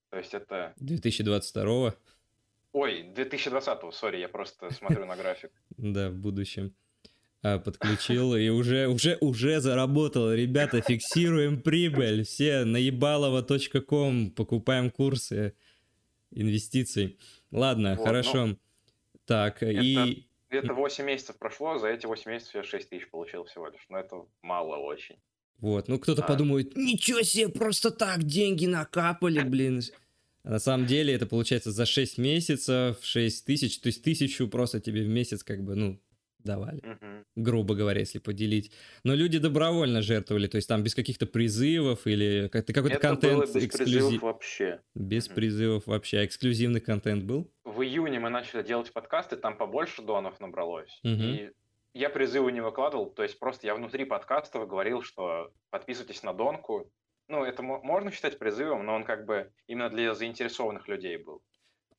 [0.10, 0.74] То есть это...
[0.78, 1.96] 2022?
[2.72, 5.52] Ой, 2020, сори, я просто смотрю на график.
[5.78, 6.76] Да, в будущем.
[7.42, 10.34] А, подключил и уже, уже, уже заработал.
[10.34, 12.24] Ребята, фиксируем прибыль.
[12.26, 15.54] Все наебалово.ком, покупаем курсы
[16.32, 17.18] инвестиций.
[17.52, 18.48] Ладно, вот, хорошо.
[18.48, 18.60] Ну,
[19.26, 20.28] так, это, и...
[20.50, 23.86] Это 8 месяцев прошло, за эти 8 месяцев я 6 тысяч получил всего лишь.
[23.88, 25.16] Но это мало очень.
[25.60, 26.28] Вот, ну кто-то а.
[26.28, 29.82] подумает, ничего себе, просто так деньги накапали, блин.
[30.44, 34.80] А на самом деле это получается за 6 месяцев 6 тысяч, то есть тысячу просто
[34.80, 36.00] тебе в месяц как бы, ну,
[36.44, 37.26] давали, угу.
[37.36, 38.72] грубо говоря, если поделить.
[39.04, 43.46] Но люди добровольно жертвовали, то есть там без каких-то призывов или какой-то Это контент было
[43.46, 44.02] без эксклюзив...
[44.02, 44.82] призывов вообще.
[44.96, 45.36] Без угу.
[45.36, 46.20] призывов вообще.
[46.20, 47.52] А эксклюзивный контент был?
[47.64, 51.00] В июне мы начали делать подкасты, там побольше донов набралось.
[51.04, 51.12] Угу.
[51.12, 51.52] И
[51.94, 56.92] я призывы не выкладывал, то есть просто я внутри подкаста говорил, что подписывайтесь на донку.
[57.28, 61.44] Ну, это можно считать призывом, но он как бы именно для заинтересованных людей был.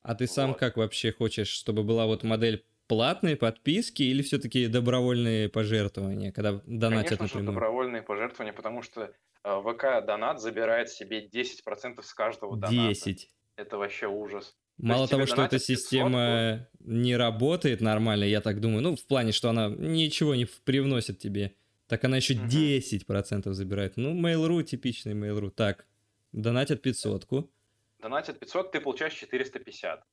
[0.01, 0.59] А ты сам вот.
[0.59, 7.19] как вообще хочешь, чтобы была вот модель платные подписки или все-таки добровольные пожертвования, когда донатят
[7.19, 7.45] Конечно напрямую?
[7.45, 9.13] Же добровольные пожертвования, потому что
[9.45, 12.89] э, ВК донат забирает себе 10% с каждого доната.
[12.89, 13.29] 10.
[13.55, 14.57] Это вообще ужас.
[14.77, 19.05] Мало То того, что эта система 500, не работает нормально, я так думаю, ну, в
[19.05, 21.55] плане, что она ничего не привносит тебе,
[21.87, 22.43] так она еще угу.
[22.43, 23.95] 10% забирает.
[23.95, 25.49] Ну, Mail.ru, типичный Mail.ru.
[25.49, 25.85] Так,
[26.33, 27.47] донатят 500 -ку.
[28.01, 30.03] Донатят 500, ты получаешь 450.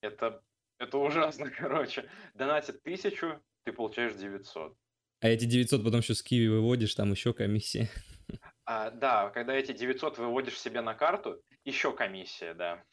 [0.00, 0.42] Это
[0.82, 2.08] это ужасно, короче.
[2.34, 4.76] Донатят тысячу, ты получаешь 900.
[5.20, 7.88] А эти 900 потом еще с Киви выводишь, там еще комиссия.
[8.64, 12.84] А, да, когда эти 900 выводишь себе на карту, еще комиссия, да.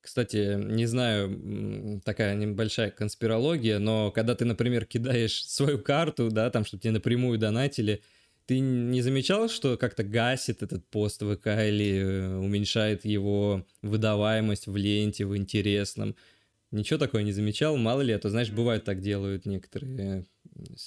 [0.00, 6.64] Кстати, не знаю, такая небольшая конспирология, но когда ты, например, кидаешь свою карту, да, там,
[6.64, 8.02] чтобы тебе напрямую донатили,
[8.46, 14.76] ты не замечал, что как-то гасит этот пост ВК или э, уменьшает его выдаваемость в
[14.76, 16.16] ленте, в интересном?
[16.70, 20.26] Ничего такого не замечал, мало ли, а то, знаешь, бывает так делают некоторые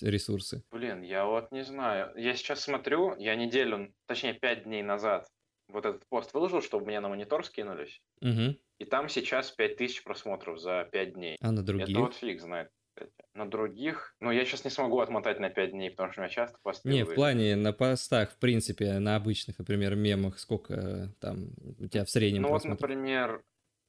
[0.02, 0.64] ресурсы.
[0.72, 2.12] Блин, я вот не знаю.
[2.16, 5.28] Я сейчас смотрю, я неделю, точнее, пять дней назад
[5.68, 8.02] вот этот пост выложил, чтобы мне на монитор скинулись.
[8.22, 8.56] Угу.
[8.80, 11.38] И там сейчас 5000 просмотров за 5 дней.
[11.42, 11.90] А на других?
[11.90, 12.70] Это вот фиг знает.
[13.34, 16.34] На других, ну, я сейчас не смогу отмотать на 5 дней, потому что у меня
[16.34, 21.50] часто посты Не, в плане на постах, в принципе, на обычных, например, мемах, сколько там
[21.80, 23.44] у тебя в среднем Ну, вот, например,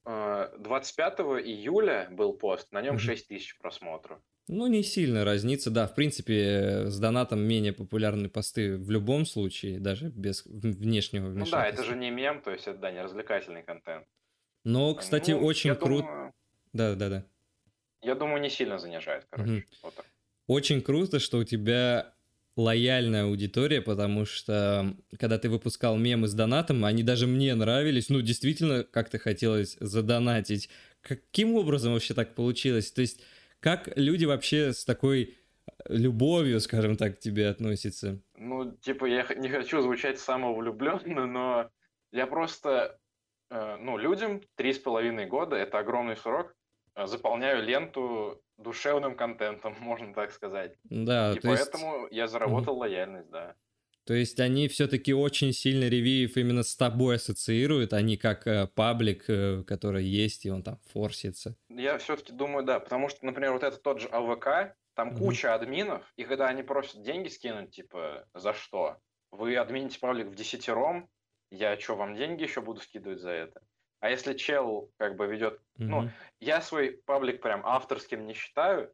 [0.04, 4.20] 25 июля был пост, на нем 6 тысяч просмотров.
[4.46, 5.86] Ну, не сильно разнится, да.
[5.86, 11.56] В принципе, с донатом менее популярны посты в любом случае, даже без внешнего вмешательства.
[11.56, 14.06] Ну да, это же не мем, то есть это, да, не развлекательный контент.
[14.64, 16.32] Но, кстати, ну, очень круто...
[16.74, 17.26] Да, да, да.
[18.02, 19.52] Я думаю, не сильно занижает, короче.
[19.52, 19.62] Угу.
[19.84, 20.06] Вот так.
[20.46, 22.13] Очень круто, что у тебя
[22.56, 28.08] лояльная аудитория, потому что когда ты выпускал мемы с донатом, они даже мне нравились.
[28.08, 30.68] Ну, действительно, как-то хотелось задонатить.
[31.02, 32.92] Каким образом вообще так получилось?
[32.92, 33.22] То есть,
[33.60, 35.36] как люди вообще с такой
[35.88, 38.20] любовью, скажем так, к тебе относятся?
[38.36, 41.70] Ну, типа, я не хочу звучать самовлюбленно, но
[42.12, 42.98] я просто,
[43.50, 46.54] э, ну, людям три с половиной года, это огромный срок, э,
[46.96, 50.76] заполняю ленту душевным контентом, можно так сказать.
[50.84, 52.12] Да, И поэтому есть...
[52.12, 53.56] я заработал лояльность, да.
[54.06, 58.66] То есть они все-таки очень сильно ревиев именно с тобой ассоциируют, а не как э,
[58.66, 61.56] паблик, э, который есть, и он там форсится.
[61.70, 65.18] Я все-таки думаю, да, потому что, например, вот это тот же АВК, там mm-hmm.
[65.18, 68.98] куча админов, и когда они просят деньги скинуть, типа, за что?
[69.30, 71.08] Вы админите паблик в десятером,
[71.50, 73.62] я что, вам деньги еще буду скидывать за это?
[74.04, 75.54] А если чел как бы ведет...
[75.78, 75.86] Mm-hmm.
[75.86, 78.92] Ну, я свой паблик прям авторским не считаю,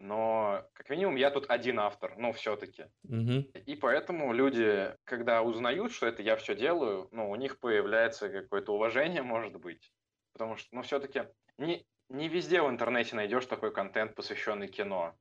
[0.00, 2.86] но как минимум я тут один автор, ну, все-таки.
[3.04, 3.52] Угу.
[3.66, 8.74] И поэтому люди, когда узнают, что это я все делаю, ну, у них появляется какое-то
[8.74, 9.92] уважение, может быть.
[10.32, 11.22] Потому что, ну, все-таки
[11.56, 15.14] не, не везде в интернете найдешь такой контент, посвященный кино.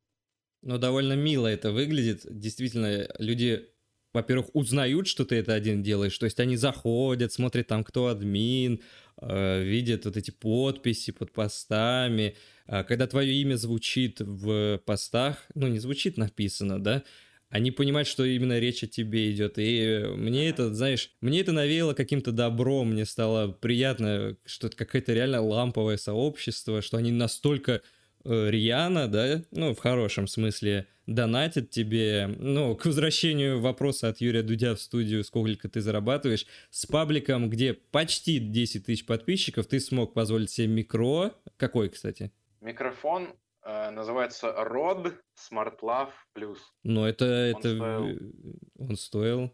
[0.64, 2.22] Но довольно мило это выглядит.
[2.26, 3.68] Действительно, люди,
[4.14, 6.18] во-первых, узнают, что ты это один делаешь.
[6.18, 8.82] То есть они заходят, смотрят там, кто админ,
[9.22, 12.36] видят вот эти подписи под постами.
[12.66, 17.04] А когда твое имя звучит в постах, ну, не звучит написано, да,
[17.50, 19.54] они понимают, что именно речь о тебе идет.
[19.58, 25.14] И мне это, знаешь, мне это навеяло каким-то добром, мне стало приятно, что это какое-то
[25.14, 27.82] реально ламповое сообщество, что они настолько
[28.28, 34.44] э, рьяно, да, ну, в хорошем смысле, донатят тебе, ну, к возвращению вопроса от Юрия
[34.44, 40.14] Дудя в студию, сколько ты зарабатываешь, с пабликом, где почти 10 тысяч подписчиков, ты смог
[40.14, 41.32] позволить себе микро.
[41.56, 42.32] Какой, кстати?
[42.62, 43.30] Микрофон
[43.64, 46.58] э, называется Rode Smart Love Plus.
[46.84, 47.54] Ну, это...
[47.56, 47.70] Он это...
[47.70, 48.34] Стоил...
[48.78, 49.54] Он стоил...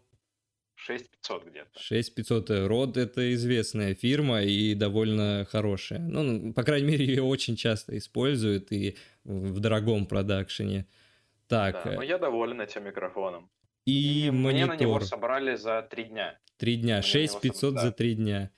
[0.84, 1.80] 6500 где-то.
[1.80, 5.98] 6500 Rode это известная фирма и довольно хорошая.
[5.98, 10.86] Ну, по крайней мере, ее очень часто используют и в дорогом продакшене.
[11.48, 11.82] Так.
[11.84, 13.50] Да, но я доволен этим микрофоном.
[13.86, 16.38] И, и мне на него собрали за три дня.
[16.56, 17.02] Три дня.
[17.02, 18.50] 6500 за три дня.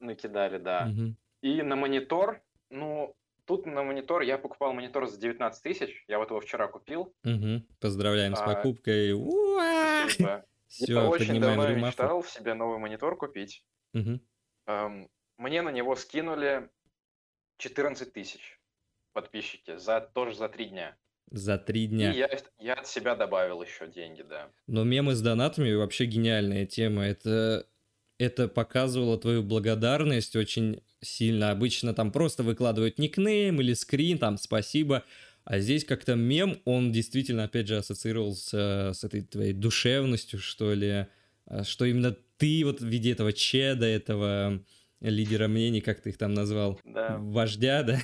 [0.00, 0.90] Накидали, да.
[0.90, 1.14] Угу.
[1.42, 2.40] И на монитор,
[2.70, 3.14] ну,
[3.48, 7.14] Тут на монитор, я покупал монитор за 19 тысяч, я вот его вчера купил.
[7.24, 7.62] Угу.
[7.80, 9.12] Поздравляем а, с покупкой.
[10.68, 13.64] Все, я очень давно мечтал себе новый монитор купить.
[13.94, 14.20] Угу.
[14.66, 16.68] Эм, мне на него скинули
[17.56, 18.58] 14 тысяч
[19.12, 20.96] подписчики, за, тоже за три дня.
[21.30, 22.12] За три дня.
[22.12, 24.50] И я, я от себя добавил еще деньги, да.
[24.66, 27.04] Но мемы с донатами вообще гениальная тема.
[27.04, 27.66] Это,
[28.18, 31.50] это показывало твою благодарность очень сильно.
[31.50, 35.04] Обычно там просто выкладывают никнейм или скрин, там спасибо.
[35.48, 41.06] А здесь как-то мем, он действительно, опять же, ассоциировался с этой твоей душевностью, что ли,
[41.46, 44.62] а, что именно ты вот в виде этого чеда, этого
[45.00, 47.16] лидера мнений, как ты их там назвал, да.
[47.18, 47.98] вождя, да,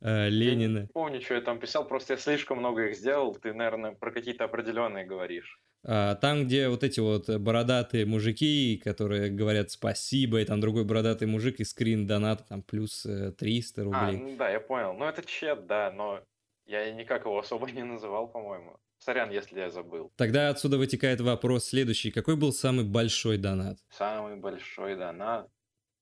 [0.00, 0.78] Ленина.
[0.78, 3.92] Я не помню, что я там писал, просто я слишком много их сделал, ты, наверное,
[3.92, 5.60] про какие-то определенные говоришь.
[5.84, 11.28] А, там, где вот эти вот бородатые мужики, которые говорят спасибо, и там другой бородатый
[11.28, 14.20] мужик и скрин доната там плюс 300 э, а, рублей.
[14.22, 14.94] А, ну да, я понял.
[14.94, 16.22] Ну это чет, да, но
[16.66, 18.78] я никак его особо не называл, по-моему.
[18.98, 20.12] Сорян, если я забыл.
[20.16, 22.10] Тогда отсюда вытекает вопрос следующий.
[22.10, 23.78] Какой был самый большой донат?
[23.90, 25.48] Самый большой донат?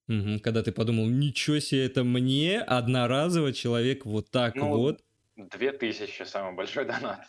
[0.09, 5.05] Угу, когда ты подумал, ничего себе, это мне одноразово человек вот так ну, вот.
[5.37, 7.27] Две тысячи самый большой донат.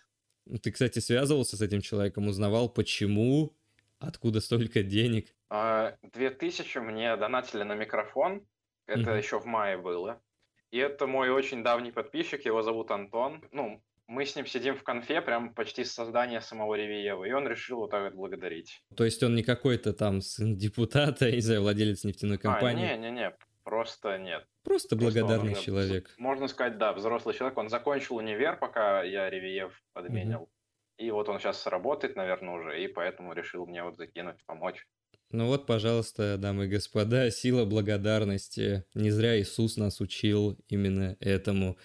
[0.62, 3.56] Ты, кстати, связывался с этим человеком, узнавал, почему,
[4.00, 5.34] откуда столько денег?
[5.50, 8.46] А, две тысячи мне донатили на микрофон.
[8.86, 9.18] Это угу.
[9.18, 10.22] еще в мае было.
[10.76, 13.42] И это мой очень давний подписчик, его зовут Антон.
[13.54, 17.48] Ну, мы с ним сидим в конфе прям почти с создания самого Ревиева, и он
[17.48, 18.84] решил вот так отблагодарить.
[18.98, 22.90] То есть он не какой-то там сын депутата, не знаю, владелец нефтяной компании?
[22.90, 24.46] А, не-не-не, просто нет.
[24.66, 26.14] Просто благодарный Просто человек.
[26.18, 27.58] Можно сказать, да, взрослый человек.
[27.58, 30.42] Он закончил универ, пока я Ревиев подменил.
[30.42, 30.50] Угу.
[30.98, 34.86] И вот он сейчас работает, наверное, уже, и поэтому решил мне вот закинуть, помочь.
[35.32, 38.86] Ну вот, пожалуйста, дамы и господа, сила благодарности.
[38.94, 41.78] Не зря Иисус нас учил именно этому.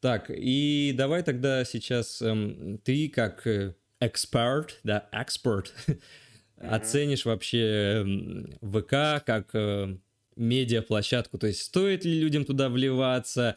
[0.00, 6.68] Так, и давай тогда сейчас эм, ты как э, эксперт, да, эксперт, mm-hmm.
[6.68, 9.96] оценишь вообще эм, ВК как э,
[10.36, 13.56] медиаплощадку, то есть стоит ли людям туда вливаться,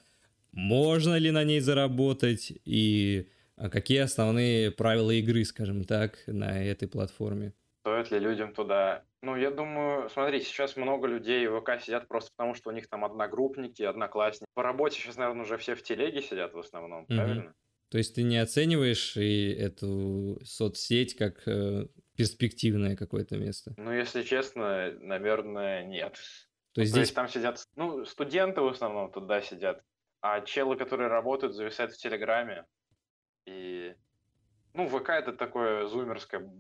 [0.52, 6.88] можно ли на ней заработать и а, какие основные правила игры, скажем так, на этой
[6.88, 7.54] платформе?
[7.88, 9.06] Стоит ли людям туда...
[9.22, 12.90] Ну, я думаю, смотри, сейчас много людей в ВК сидят просто потому, что у них
[12.90, 14.50] там одногруппники, одноклассники.
[14.56, 17.16] По работе сейчас, наверное, уже все в телеге сидят в основном, mm-hmm.
[17.16, 17.56] правильно?
[17.90, 23.74] То есть ты не оцениваешь и эту соцсеть как э, перспективное какое-то место?
[23.78, 26.20] Ну, если честно, наверное, нет.
[26.74, 26.94] То есть, ну, здесь...
[26.94, 29.82] То есть там сидят, ну, студенты в основном туда сидят,
[30.20, 32.66] а челы, которые работают, зависают в Телеграме.
[33.46, 33.96] И,
[34.74, 36.52] ну, ВК это такое зумерское,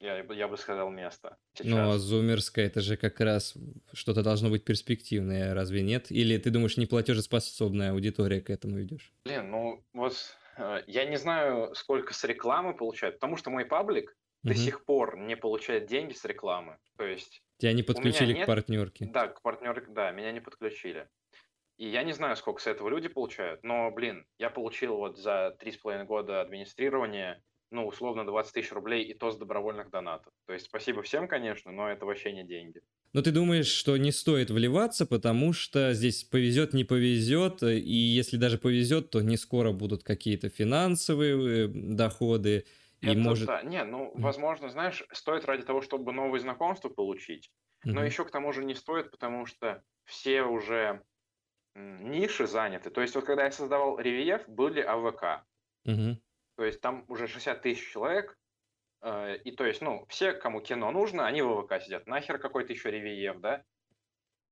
[0.00, 1.36] я, я бы сказал, место.
[1.54, 1.66] Сейчас.
[1.66, 3.54] Ну, а зумерское это же как раз
[3.92, 6.10] что-то должно быть перспективное, разве нет?
[6.10, 9.12] Или ты думаешь, не платежеспособная аудитория к этому идешь?
[9.24, 10.14] Блин, ну, вот
[10.58, 14.52] э, я не знаю, сколько с рекламы получают, потому что мой паблик угу.
[14.52, 16.78] до сих пор не получает деньги с рекламы.
[16.96, 19.06] То есть Тебя не подключили к партнерке.
[19.06, 21.08] Да, к партнерке, да, меня не подключили.
[21.78, 25.54] И я не знаю, сколько с этого люди получают, но, блин, я получил вот за
[25.58, 30.32] три с половиной года администрирования ну, условно, 20 тысяч рублей, и то с добровольных донатов.
[30.46, 32.80] То есть спасибо всем, конечно, но это вообще не деньги.
[33.12, 38.36] Но ты думаешь, что не стоит вливаться, потому что здесь повезет, не повезет, и если
[38.36, 42.66] даже повезет, то не скоро будут какие-то финансовые э, доходы.
[43.00, 43.46] И это может...
[43.46, 43.62] да.
[43.62, 47.50] Не, ну, возможно, знаешь, стоит ради того, чтобы новые знакомства получить,
[47.84, 47.92] mm-hmm.
[47.92, 51.02] но еще к тому же не стоит, потому что все уже
[51.74, 52.90] ниши заняты.
[52.90, 55.44] То есть вот когда я создавал рельеф, были АВК.
[55.86, 56.16] Mm-hmm.
[56.56, 58.36] То есть там уже 60 тысяч человек,
[59.02, 62.06] Э, и то есть, ну, все, кому кино нужно, они в ВК сидят.
[62.06, 63.62] Нахер какой-то еще ревиев, да?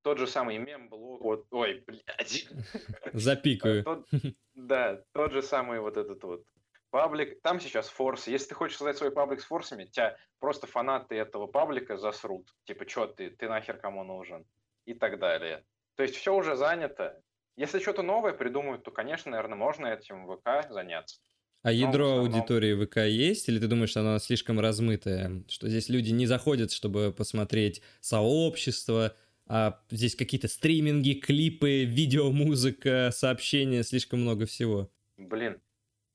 [0.03, 2.47] Тот же самый мем вот, ой, блядь.
[3.13, 3.83] Запикаю.
[3.85, 4.07] Тот,
[4.55, 6.45] да, тот же самый вот этот вот
[6.91, 7.41] паблик.
[7.41, 8.31] Там сейчас форсы.
[8.31, 12.47] Если ты хочешь создать свой паблик с форсами, тебя просто фанаты этого паблика засрут.
[12.65, 14.47] Типа, что ты, ты нахер кому нужен?
[14.85, 15.65] И так далее.
[15.97, 17.21] То есть все уже занято.
[17.57, 21.19] Если что-то новое придумают, то, конечно, наверное, можно этим ВК заняться.
[21.65, 22.35] А ядро основном...
[22.35, 25.43] аудитории ВК есть, или ты думаешь, что она слишком размытая?
[25.49, 33.83] Что здесь люди не заходят, чтобы посмотреть сообщество, а здесь какие-то стриминги, клипы, видеомузыка, сообщения,
[33.83, 34.91] слишком много всего.
[35.17, 35.59] Блин,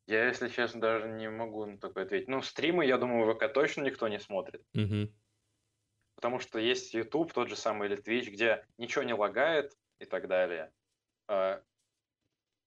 [0.06, 2.28] я, если честно, даже не могу на такое ответить.
[2.28, 4.62] Ну, стримы, я думаю, ВК точно никто не смотрит.
[4.76, 5.12] Угу.
[6.14, 10.28] Потому что есть YouTube, тот же самый или Twitch, где ничего не лагает и так
[10.28, 10.72] далее.
[11.28, 11.64] А,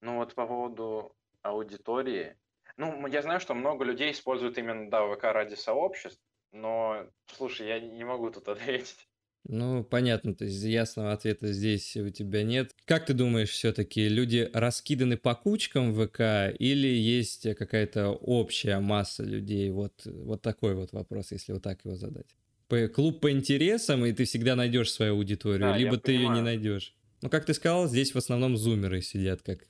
[0.01, 2.35] ну вот по поводу аудитории,
[2.77, 6.21] ну, я знаю, что много людей используют именно, да, ВК ради сообществ,
[6.51, 9.07] но, слушай, я не могу тут ответить.
[9.45, 12.71] Ну, понятно, то есть ясного ответа здесь у тебя нет.
[12.85, 19.23] Как ты думаешь, все-таки люди раскиданы по кучкам в ВК или есть какая-то общая масса
[19.23, 19.69] людей?
[19.69, 22.27] Вот, вот такой вот вопрос, если вот так его задать.
[22.69, 26.29] По, клуб по интересам, и ты всегда найдешь свою аудиторию, да, либо ты понимаю.
[26.29, 26.95] ее не найдешь.
[27.21, 29.67] Ну, как ты сказал, здесь в основном зумеры сидят, как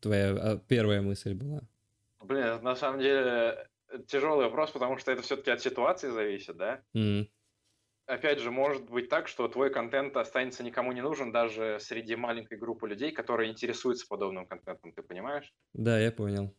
[0.00, 1.62] твоя а, первая мысль была.
[2.26, 3.68] Блин, на самом деле
[4.08, 6.82] тяжелый вопрос, потому что это все-таки от ситуации зависит, да?
[6.94, 7.28] Mm.
[8.06, 12.58] Опять же, может быть так, что твой контент останется никому не нужен даже среди маленькой
[12.58, 15.52] группы людей, которые интересуются подобным контентом, ты понимаешь?
[15.72, 16.52] Да, я понял.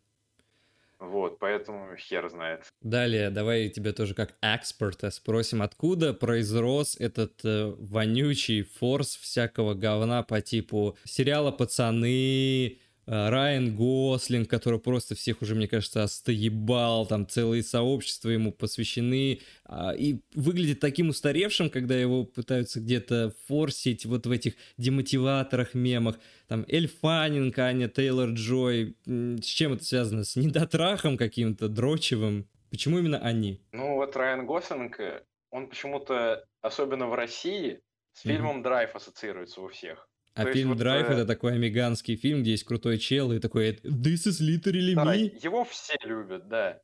[0.99, 2.65] Вот, поэтому хер знает.
[2.82, 10.24] Далее, давай тебя тоже как эксперта спросим, откуда произрос этот э, вонючий форс всякого говна
[10.24, 17.26] по типу сериала «Пацаны», Э, Райан Гослинг, который просто всех уже, мне кажется, остоебал, там
[17.28, 24.26] целые сообщества ему посвящены, а, и выглядит таким устаревшим, когда его пытаются где-то форсить вот
[24.26, 26.20] в этих демотиваторах, мемах.
[26.47, 30.26] Там Эль Фаннинг, Аня Тейлор Джой, с чем это связано?
[30.26, 32.49] С недотрахом каким-то, дрочевым?
[32.70, 33.62] Почему именно они?
[33.72, 37.82] Ну вот Райан Гослинг, э, он почему-то, особенно в России,
[38.12, 40.10] с фильмом «Драйв» ассоциируется у всех.
[40.38, 44.27] А То фильм «Драйв»— это такой американский фильм, где есть крутой чел и такой «This
[44.27, 45.38] is literally да, me».
[45.43, 46.79] Его все любят, да.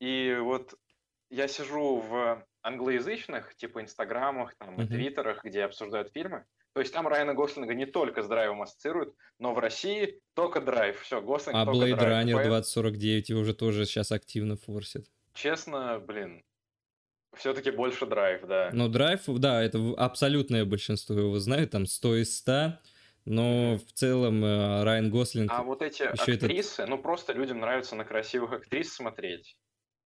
[0.00, 0.74] И вот
[1.30, 4.84] я сижу в англоязычных, типа, инстаграмах там, uh-huh.
[4.84, 6.44] и твиттерах, где обсуждают фильмы.
[6.72, 11.00] То есть там Райана Гослинга не только с драйвом ассоциируют, но в России только драйв.
[11.00, 15.06] Все, Гослинг А Blade Runner 2049 его уже тоже сейчас активно форсит.
[15.34, 16.42] Честно, блин,
[17.36, 18.70] все-таки больше драйв, да.
[18.72, 22.78] Ну, драйв, да, это абсолютное большинство его знает, там 100 из 100,
[23.24, 25.50] но в целом э, Райан Гослинг...
[25.52, 26.88] А вот эти актрисы, этот...
[26.88, 29.56] ну просто людям нравится на красивых актрис смотреть.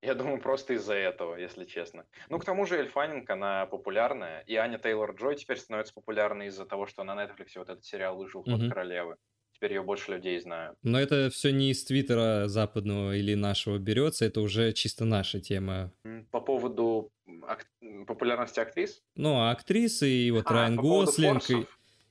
[0.00, 2.06] Я думаю, просто из-за этого, если честно.
[2.28, 6.86] Ну, к тому же Эльфанинг, она популярная, и Аня Тейлор-Джой теперь становится популярной из-за того,
[6.86, 8.68] что на Netflix вот этот сериал вышел «Ход mm-hmm.
[8.68, 9.16] королевы».
[9.58, 10.78] Теперь ее больше людей знают.
[10.82, 15.92] Но это все не из Твиттера западного или нашего берется, это уже чисто наша тема.
[16.30, 17.10] По поводу
[17.42, 17.66] ак...
[18.06, 19.02] популярности актрис?
[19.16, 21.66] Ну, а актрисы и вот а, Райан Гослинг, и,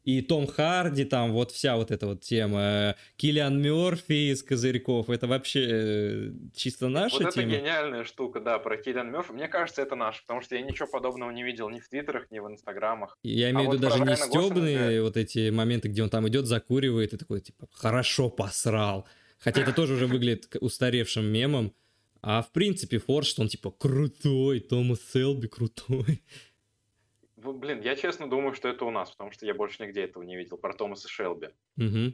[0.08, 5.28] и Том Харди, там вот вся вот эта вот тема, Киллиан Мерфи из «Козырьков», это
[5.28, 7.48] вообще э, чисто наша вот тема?
[7.48, 9.34] это гениальная штука, да, про Киллиан Мерфи.
[9.34, 12.40] Мне кажется, это наш, потому что я ничего подобного не видел ни в Твиттерах, ни
[12.40, 13.18] в Инстаграмах.
[13.22, 15.04] Я имею в а виду вот даже не стебные Гослинга...
[15.04, 19.06] вот эти моменты, где он там идет, закуривает и такой, типа, хорошо посрал.
[19.40, 21.74] Хотя это тоже уже выглядит устаревшим мемом.
[22.22, 26.24] А в принципе Форд, что он типа крутой, Томас Селби крутой.
[27.38, 30.36] Блин, я честно думаю, что это у нас, потому что я больше нигде этого не
[30.36, 31.50] видел про Томаса Шелби.
[31.78, 32.14] Угу.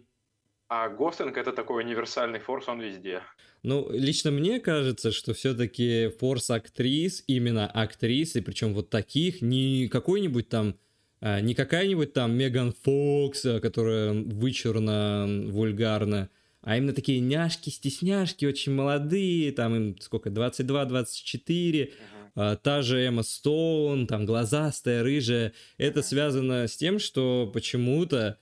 [0.68, 3.22] А Гослинг это такой универсальный форс, он везде.
[3.62, 10.50] Ну, лично мне кажется, что все-таки форс актрис, именно актрисы, причем вот таких, не какой-нибудь
[10.50, 10.76] там,
[11.22, 16.30] а, не какая-нибудь там Меган Фокс, а, которая вычурно, вульгарна,
[16.62, 22.23] а именно такие няшки-стесняшки, очень молодые, там им сколько, 22-24, uh-huh.
[22.36, 25.54] А, та же Эмма Стоун, там глазастая, рыжая.
[25.78, 28.40] Это связано с тем, что почему-то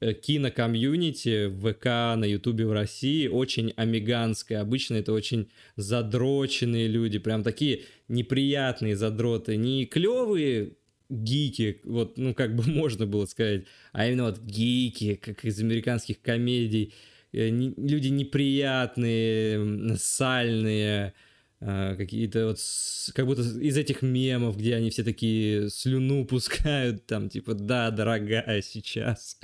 [0.00, 1.84] э, кинокомьюнити в ВК,
[2.16, 4.60] на Ютубе в России очень амиганское.
[4.60, 9.56] Обычно это очень задроченные люди, прям такие неприятные задроты.
[9.56, 10.72] Не клевые
[11.10, 16.22] гики, вот, ну, как бы можно было сказать, а именно вот гики, как из американских
[16.22, 16.94] комедий.
[17.32, 21.12] Э, люди неприятные, сальные,
[21.60, 22.58] какие-то вот,
[23.14, 28.62] как будто из этих мемов, где они все такие слюну пускают, там, типа, да, дорогая,
[28.62, 29.38] сейчас.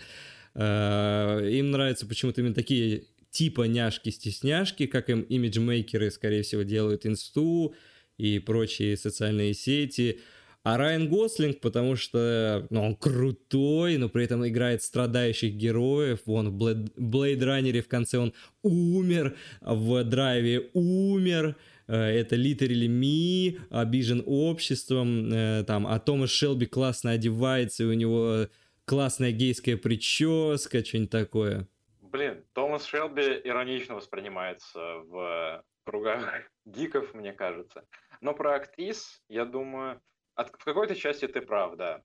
[0.55, 7.75] Э, им нравятся почему-то именно такие типа няшки-стесняшки, как им имиджмейкеры, скорее всего, делают инсту
[8.19, 10.21] и прочие социальные сети.
[10.63, 16.21] А Райан Гослинг, потому что ну, он крутой, но при этом играет страдающих героев.
[16.27, 21.57] Вон в Блейд Раннере в конце он умер, в Драйве умер.
[21.91, 25.33] Э, это Literally Me, обижен обществом.
[25.33, 28.47] Э, там, а Томас Шелби классно одевается, и у него
[28.85, 31.67] классная гейская прическа, что-нибудь такое.
[32.01, 36.23] Блин, Томас Шелби иронично воспринимается в кругах
[36.65, 37.85] гиков, мне кажется.
[38.21, 40.01] Но про актрис, я думаю,
[40.37, 42.03] от, в какой-то части ты прав, да.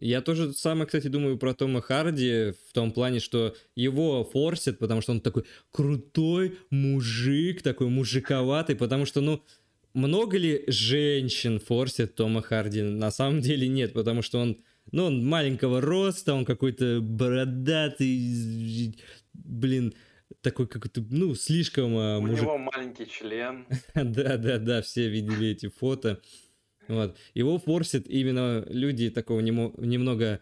[0.00, 5.00] Я тоже самое, кстати, думаю про Тома Харди в том плане, что его форсят, потому
[5.00, 9.42] что он такой крутой мужик, такой мужиковатый, потому что, ну,
[9.94, 12.82] много ли женщин форсят Тома Харди?
[12.82, 14.58] На самом деле нет, потому что он,
[14.92, 18.96] ну, он маленького роста, он какой-то бородатый,
[19.34, 19.94] блин,
[20.42, 21.96] такой какой-то, ну, слишком...
[21.96, 22.42] А, У мужик...
[22.42, 23.66] него маленький член.
[23.94, 26.20] Да-да-да, все видели эти фото.
[26.88, 27.16] Вот.
[27.34, 30.40] Его форсят именно люди такого нему, немного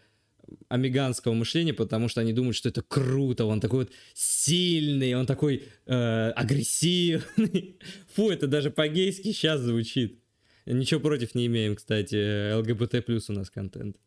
[0.69, 5.63] амиганского мышления, потому что они думают, что это круто, он такой вот сильный, он такой
[5.85, 7.79] э, агрессивный.
[8.15, 10.21] Фу, это даже по-гейски сейчас звучит.
[10.65, 13.97] Ничего против не имеем, кстати, ЛГБТ плюс у нас контент.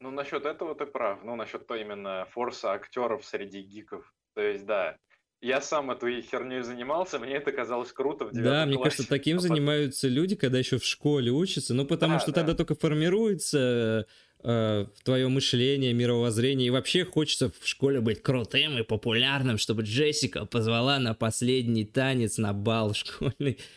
[0.00, 1.22] Ну, насчет этого ты прав.
[1.24, 4.12] Ну, насчет то именно форса актеров среди гиков.
[4.34, 4.96] То есть, да,
[5.42, 9.40] я сам этой херней занимался, мне это казалось круто в Да, мне кажется, таким а
[9.40, 12.40] занимаются люди, когда еще в школе учатся, ну потому да, что да.
[12.40, 14.06] тогда только формируется
[14.44, 20.46] э, твое мышление, мировоззрение, и вообще хочется в школе быть крутым и популярным, чтобы Джессика
[20.46, 23.58] позвала на последний танец на бал школьный.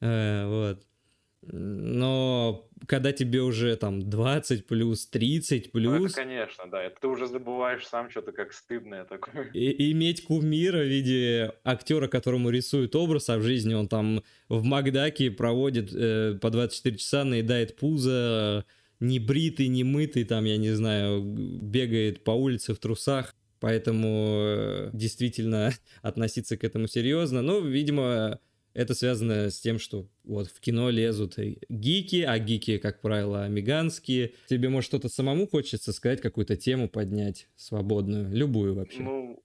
[0.00, 0.82] Э, вот.
[1.50, 5.98] Но когда тебе уже там 20 плюс, 30 плюс...
[5.98, 6.82] Ну, это, конечно, да.
[6.82, 9.50] Это ты уже забываешь сам что-то как стыдное такое.
[9.52, 14.64] И, иметь кумира в виде актера, которому рисует образ, а в жизни он там в
[14.64, 18.64] Макдаке проводит э, по 24 часа, наедает пузо,
[19.00, 23.34] не бритый, не мытый, там, я не знаю, бегает по улице в трусах.
[23.60, 25.72] Поэтому э, действительно
[26.02, 27.40] относиться к этому серьезно.
[27.40, 28.40] Но, видимо,
[28.74, 31.36] это связано с тем, что вот в кино лезут
[31.68, 34.32] гики, а гики, как правило, амиганские.
[34.48, 39.02] Тебе, может, что-то самому хочется сказать, какую-то тему поднять свободную, любую вообще.
[39.02, 39.42] Ну,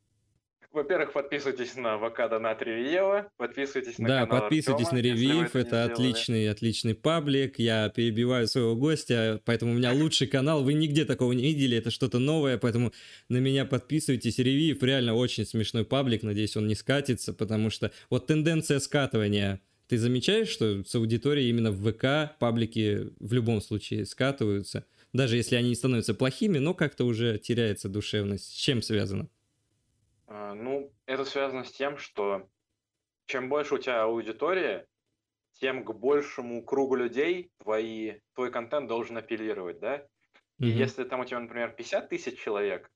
[0.72, 6.49] во-первых, подписывайтесь на Авокадо на Ревиева, подписывайтесь на Да, подписывайтесь Артема, на Ревиев, это отличный,
[6.49, 11.43] отличный паблик, я перебиваю своего гостя, поэтому у меня лучший канал, вы нигде такого не
[11.43, 12.93] видели, это что-то новое, поэтому
[13.30, 18.28] на меня подписывайтесь, Ревиев реально очень смешной паблик, надеюсь, он не скатится, потому что вот
[18.28, 24.86] тенденция скатывания, ты замечаешь, что с аудиторией именно в ВК паблики в любом случае скатываются,
[25.13, 28.53] даже если они не становятся плохими, но как-то уже теряется душевность.
[28.53, 29.30] С чем связано?
[30.30, 32.48] А, ну, это связано с тем, что
[33.26, 34.88] чем больше у тебя аудитория,
[35.54, 40.06] тем к большему кругу людей твои, твой контент должен апеллировать, да?
[40.60, 40.68] И mm-hmm.
[40.68, 42.90] если там у тебя, например, 50 тысяч человек,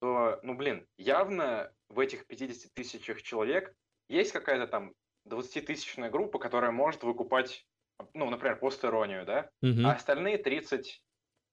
[0.00, 3.72] то, ну, блин, явно в этих 50 тысячах человек
[4.08, 4.92] есть какая-то там
[5.28, 7.64] 20-тысячная группа, которая может выкупать,
[8.12, 9.48] ну, например, постеронию, да?
[9.64, 9.84] Mm-hmm.
[9.84, 11.00] А остальные 30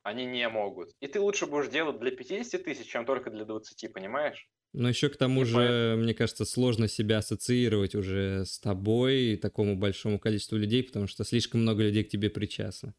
[0.02, 0.92] они не могут.
[1.02, 4.50] И ты лучше будешь делать для 50 тысяч, чем только для 20, понимаешь?
[4.74, 6.04] Но еще к тому же, поэтому...
[6.04, 11.62] мне кажется, сложно себя ассоциировать уже с тобой, такому большому количеству людей, потому что слишком
[11.62, 12.94] много людей к тебе причастны.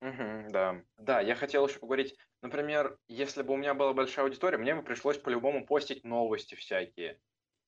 [0.00, 0.82] Угу, да.
[0.96, 4.82] Да, я хотел еще поговорить, например, если бы у меня была большая аудитория, мне бы
[4.82, 7.20] пришлось по-любому постить новости всякие.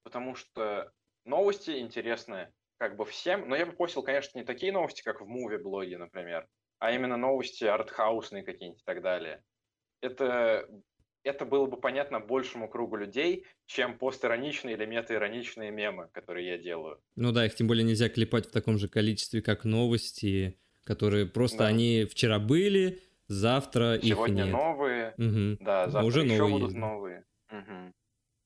[0.03, 0.93] Потому что
[1.25, 5.27] новости интересны как бы всем, но я бы постил, конечно, не такие новости, как в
[5.27, 6.49] муви-блоге, например,
[6.79, 9.45] а именно новости артхаусные какие-нибудь и так далее.
[10.01, 10.69] Это
[11.25, 17.01] это было бы понятно большему кругу людей, чем постироничные или метаироничные мемы, которые я делаю.
[17.17, 21.59] Ну да, их тем более нельзя клепать в таком же количестве, как новости, которые просто
[21.59, 21.67] да.
[21.67, 24.55] они вчера были, завтра Сегодня их нет.
[24.55, 25.65] новые, угу.
[25.65, 27.25] да, завтра уже еще новые будут новые.
[27.51, 27.93] Угу.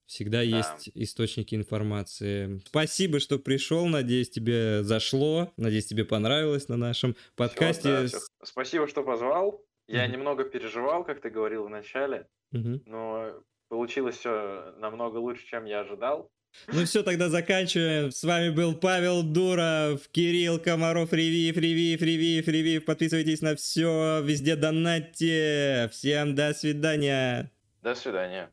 [0.07, 0.43] Всегда да.
[0.43, 2.61] есть источники информации.
[2.65, 3.87] Спасибо, что пришел.
[3.87, 5.53] Надеюсь, тебе зашло.
[5.57, 7.81] Надеюсь, тебе понравилось на нашем подкасте.
[7.81, 8.19] Все, да, все.
[8.45, 9.66] Спасибо, что позвал.
[9.89, 12.27] Я mm немного переживал, как ты говорил в начале.
[12.53, 12.83] Угу.
[12.87, 16.31] Но Получилось все намного лучше, чем я ожидал.
[16.69, 18.13] Ну все, тогда заканчиваем.
[18.13, 22.85] С вами был Павел Дуров, Кирилл Комаров, Ревив, Ревив, Ревив, Ревив.
[22.85, 25.89] Подписывайтесь на все, везде донатьте.
[25.91, 27.51] Всем до свидания.
[27.83, 28.51] До свидания.